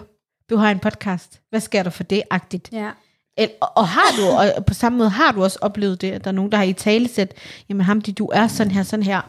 [0.50, 2.70] du har en podcast, hvad sker der for det, agtigt?
[2.72, 2.92] Ja.
[3.38, 6.24] El, og, og har du, og på samme måde har du også oplevet det, at
[6.24, 7.34] der er nogen, der har i tale set,
[7.70, 9.22] jamen ham, de, du er sådan her, sådan her.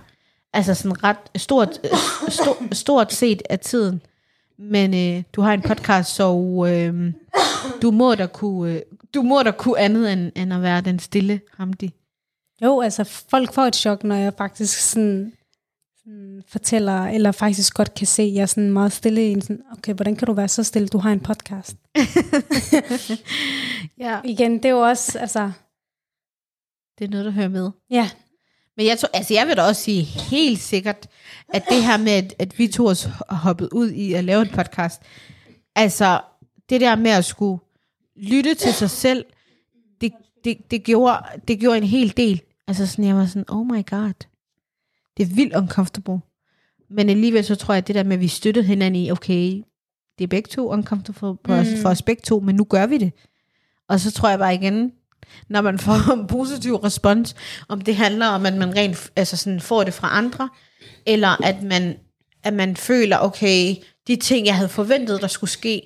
[0.53, 1.91] Altså sådan ret stort, øh,
[2.29, 4.03] stort, stort set af tiden.
[4.59, 6.33] Men øh, du har en podcast, så
[6.69, 7.13] øh,
[7.83, 8.81] du må da kunne, øh,
[9.15, 11.91] du må da kunne andet end, end at være den stille Hamdi.
[12.63, 15.33] Jo, altså folk får et chok, når jeg faktisk sådan,
[16.05, 19.41] sådan fortæller, eller faktisk godt kan se, at jeg er sådan meget stille i en
[19.43, 21.77] sådan, okay, hvordan kan du være så stille, du har en podcast?
[23.99, 24.21] Ja.
[24.25, 25.51] Igen, det er jo også, altså,
[26.99, 27.71] Det er noget, der hører med.
[27.91, 28.11] ja,
[28.77, 31.07] Men jeg, tror, altså jeg vil da også sige helt sikkert,
[31.49, 34.43] at det her med, at, at vi to os har hoppet ud i at lave
[34.43, 35.03] en podcast,
[35.75, 36.21] altså
[36.69, 37.59] det der med at skulle
[38.17, 39.25] lytte til sig selv,
[40.01, 40.13] det,
[40.45, 41.19] det, det, gjorde,
[41.49, 42.41] det gjorde en hel del.
[42.67, 44.13] Altså sådan, jeg var sådan, oh my god,
[45.17, 46.19] det er vildt uncomfortable.
[46.91, 49.63] Men alligevel så tror jeg, at det der med, at vi støttede hinanden i, okay,
[50.19, 51.77] det er begge to uncomfortable for, os, Mm.
[51.83, 53.13] for os begge to, men nu gør vi det.
[53.89, 54.93] Og så tror jeg bare igen,
[55.49, 57.37] når man får en positiv respons,
[57.68, 60.49] om det handler om, at man rent altså sådan får det fra andre,
[61.07, 61.97] eller at man,
[62.43, 63.74] at man føler, okay,
[64.07, 65.83] de ting, jeg havde forventet, der skulle ske,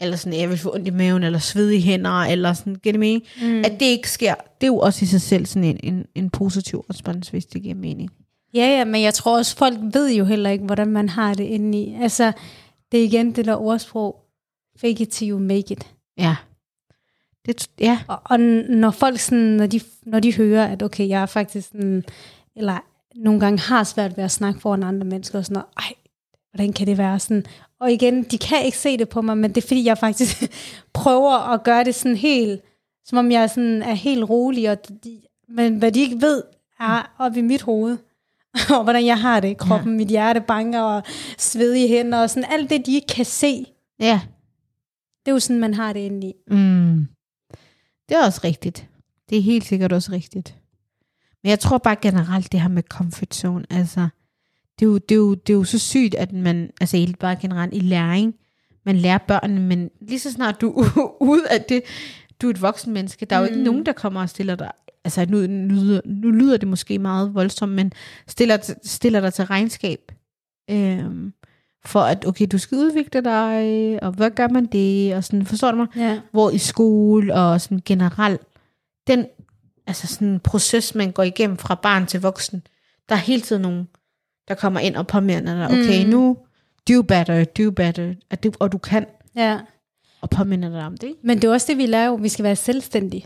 [0.00, 2.92] eller sådan, jeg vil få ondt i maven, eller sved i hænder, eller sådan, giver
[2.92, 3.22] det mening?
[3.42, 3.58] Mm.
[3.64, 6.30] At det ikke sker, det er jo også i sig selv sådan en, en, en
[6.30, 8.10] positiv respons, hvis det giver mening.
[8.54, 11.44] Ja, ja, men jeg tror også, folk ved jo heller ikke, hvordan man har det
[11.44, 11.96] inde i.
[12.00, 12.32] Altså,
[12.92, 14.16] det er igen det der ordsprog,
[14.80, 15.86] fake it till you make it.
[16.18, 16.36] Ja.
[17.48, 17.98] Det, ja.
[18.08, 21.68] Og, og når folk sådan, når de, når de hører, at okay, jeg er faktisk
[21.68, 22.04] sådan,
[22.56, 22.78] eller
[23.14, 25.94] nogle gange har svært ved at snakke foran andre mennesker, og sådan noget, ej,
[26.50, 27.44] hvordan kan det være sådan?
[27.80, 30.42] Og igen, de kan ikke se det på mig, men det er fordi, jeg faktisk
[30.94, 32.60] prøver at gøre det sådan helt,
[33.04, 36.42] som om jeg sådan er helt rolig, og de, men hvad de ikke ved,
[36.80, 37.96] er oppe i mit hoved.
[38.76, 39.96] og hvordan jeg har det i kroppen, ja.
[39.96, 41.02] mit hjerte banker og
[41.38, 43.66] svedige hænder, og sådan alt det, de ikke kan se,
[44.00, 44.20] Ja.
[45.24, 46.32] det er jo sådan, man har det inde i.
[46.50, 47.06] Mm.
[48.08, 48.88] Det er også rigtigt.
[49.30, 50.54] Det er helt sikkert også rigtigt.
[51.42, 54.08] Men jeg tror bare generelt, det her med comfort zone, altså,
[54.78, 57.18] det er jo, det er jo, det er jo så sygt, at man, altså helt
[57.18, 58.34] bare generelt i læring,
[58.84, 61.82] man lærer børnene, men lige så snart du er ude af det,
[62.42, 63.64] du er et voksen menneske, der er jo ikke Mm.
[63.64, 64.70] nogen, der kommer og stiller dig,
[65.04, 67.92] altså nu, nu, lyder- nu lyder det måske meget voldsomt, men
[68.26, 70.12] stiller, stiller dig til regnskab,
[70.70, 71.32] øhm,
[71.88, 75.70] for at, okay, du skal udvikle dig, og hvad gør man det, og sådan, forstår
[75.70, 75.86] du mig?
[75.96, 76.20] Ja.
[76.32, 78.40] hvor i skole og sådan generelt,
[79.06, 79.26] den
[79.86, 82.62] altså sådan proces, man går igennem fra barn til voksen,
[83.08, 83.86] der er hele tiden nogle,
[84.48, 86.10] der kommer ind og påminder dig, okay, mm.
[86.10, 86.36] nu
[86.88, 89.58] do better, do better, at du, og du kan, Ja.
[90.20, 91.06] og påminder dig om det.
[91.06, 91.20] ikke?
[91.22, 92.14] Men det er også det, vi lærer jo.
[92.14, 93.24] Vi skal være selvstændige.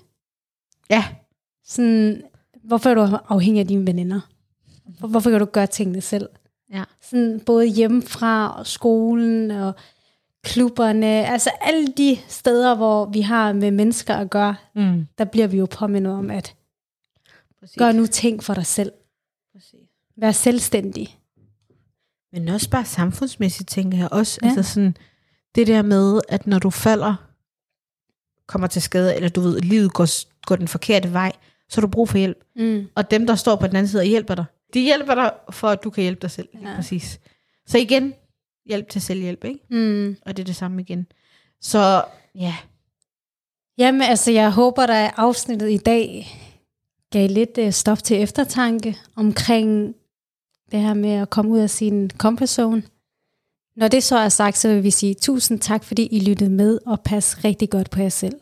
[0.91, 1.05] Ja,
[1.65, 2.23] Sådan,
[2.65, 4.21] hvorfor er du afhængig af dine veninder?
[4.99, 6.29] Hvor- Hvorfor kan du gøre tingene selv?
[6.73, 6.85] Ja.
[7.01, 9.75] Sådan både hjemmefra og skolen og
[10.45, 11.07] klubberne.
[11.07, 15.07] Altså alle de steder, hvor vi har med mennesker at gøre, Mm.
[15.19, 16.55] der bliver vi jo påmindet om, at
[17.61, 17.77] Præcis.
[17.79, 18.93] gør nu ting for dig selv.
[19.53, 19.89] Præcis.
[20.17, 21.19] Vær selvstændig.
[22.33, 24.39] Men også bare samfundsmæssigt, tænker jeg også.
[24.43, 24.47] Ja.
[24.47, 24.97] Altså sådan,
[25.55, 27.15] det der med, at når du falder,
[28.47, 30.07] kommer til skade, eller du ved, livet går,
[30.47, 31.33] går den forkerte vej,
[31.69, 32.45] så har du brug for hjælp.
[32.57, 32.87] Mm.
[32.95, 34.45] Og dem, der står på den anden side og hjælper dig,
[34.75, 36.49] de hjælper dig, for at du kan hjælpe dig selv.
[36.63, 36.75] Ja.
[36.77, 37.21] Præcis.
[37.67, 38.15] Så igen,
[38.67, 39.61] hjælp til selvhjælp, ikke?
[39.71, 40.17] Mm.
[40.27, 41.07] Og det er det samme igen.
[41.61, 42.05] Så
[42.35, 42.55] ja,
[43.79, 46.27] Jamen, altså, jeg håber, der afsnittet i dag
[47.11, 49.95] gav lidt øh, stof til eftertanke omkring
[50.73, 52.83] det her med at komme ud af sin comfort zone.
[53.77, 56.79] Når det så er sagt, så vil vi sige tusind tak, fordi I lyttede med,
[56.87, 58.35] og pas rigtig godt på jer selv.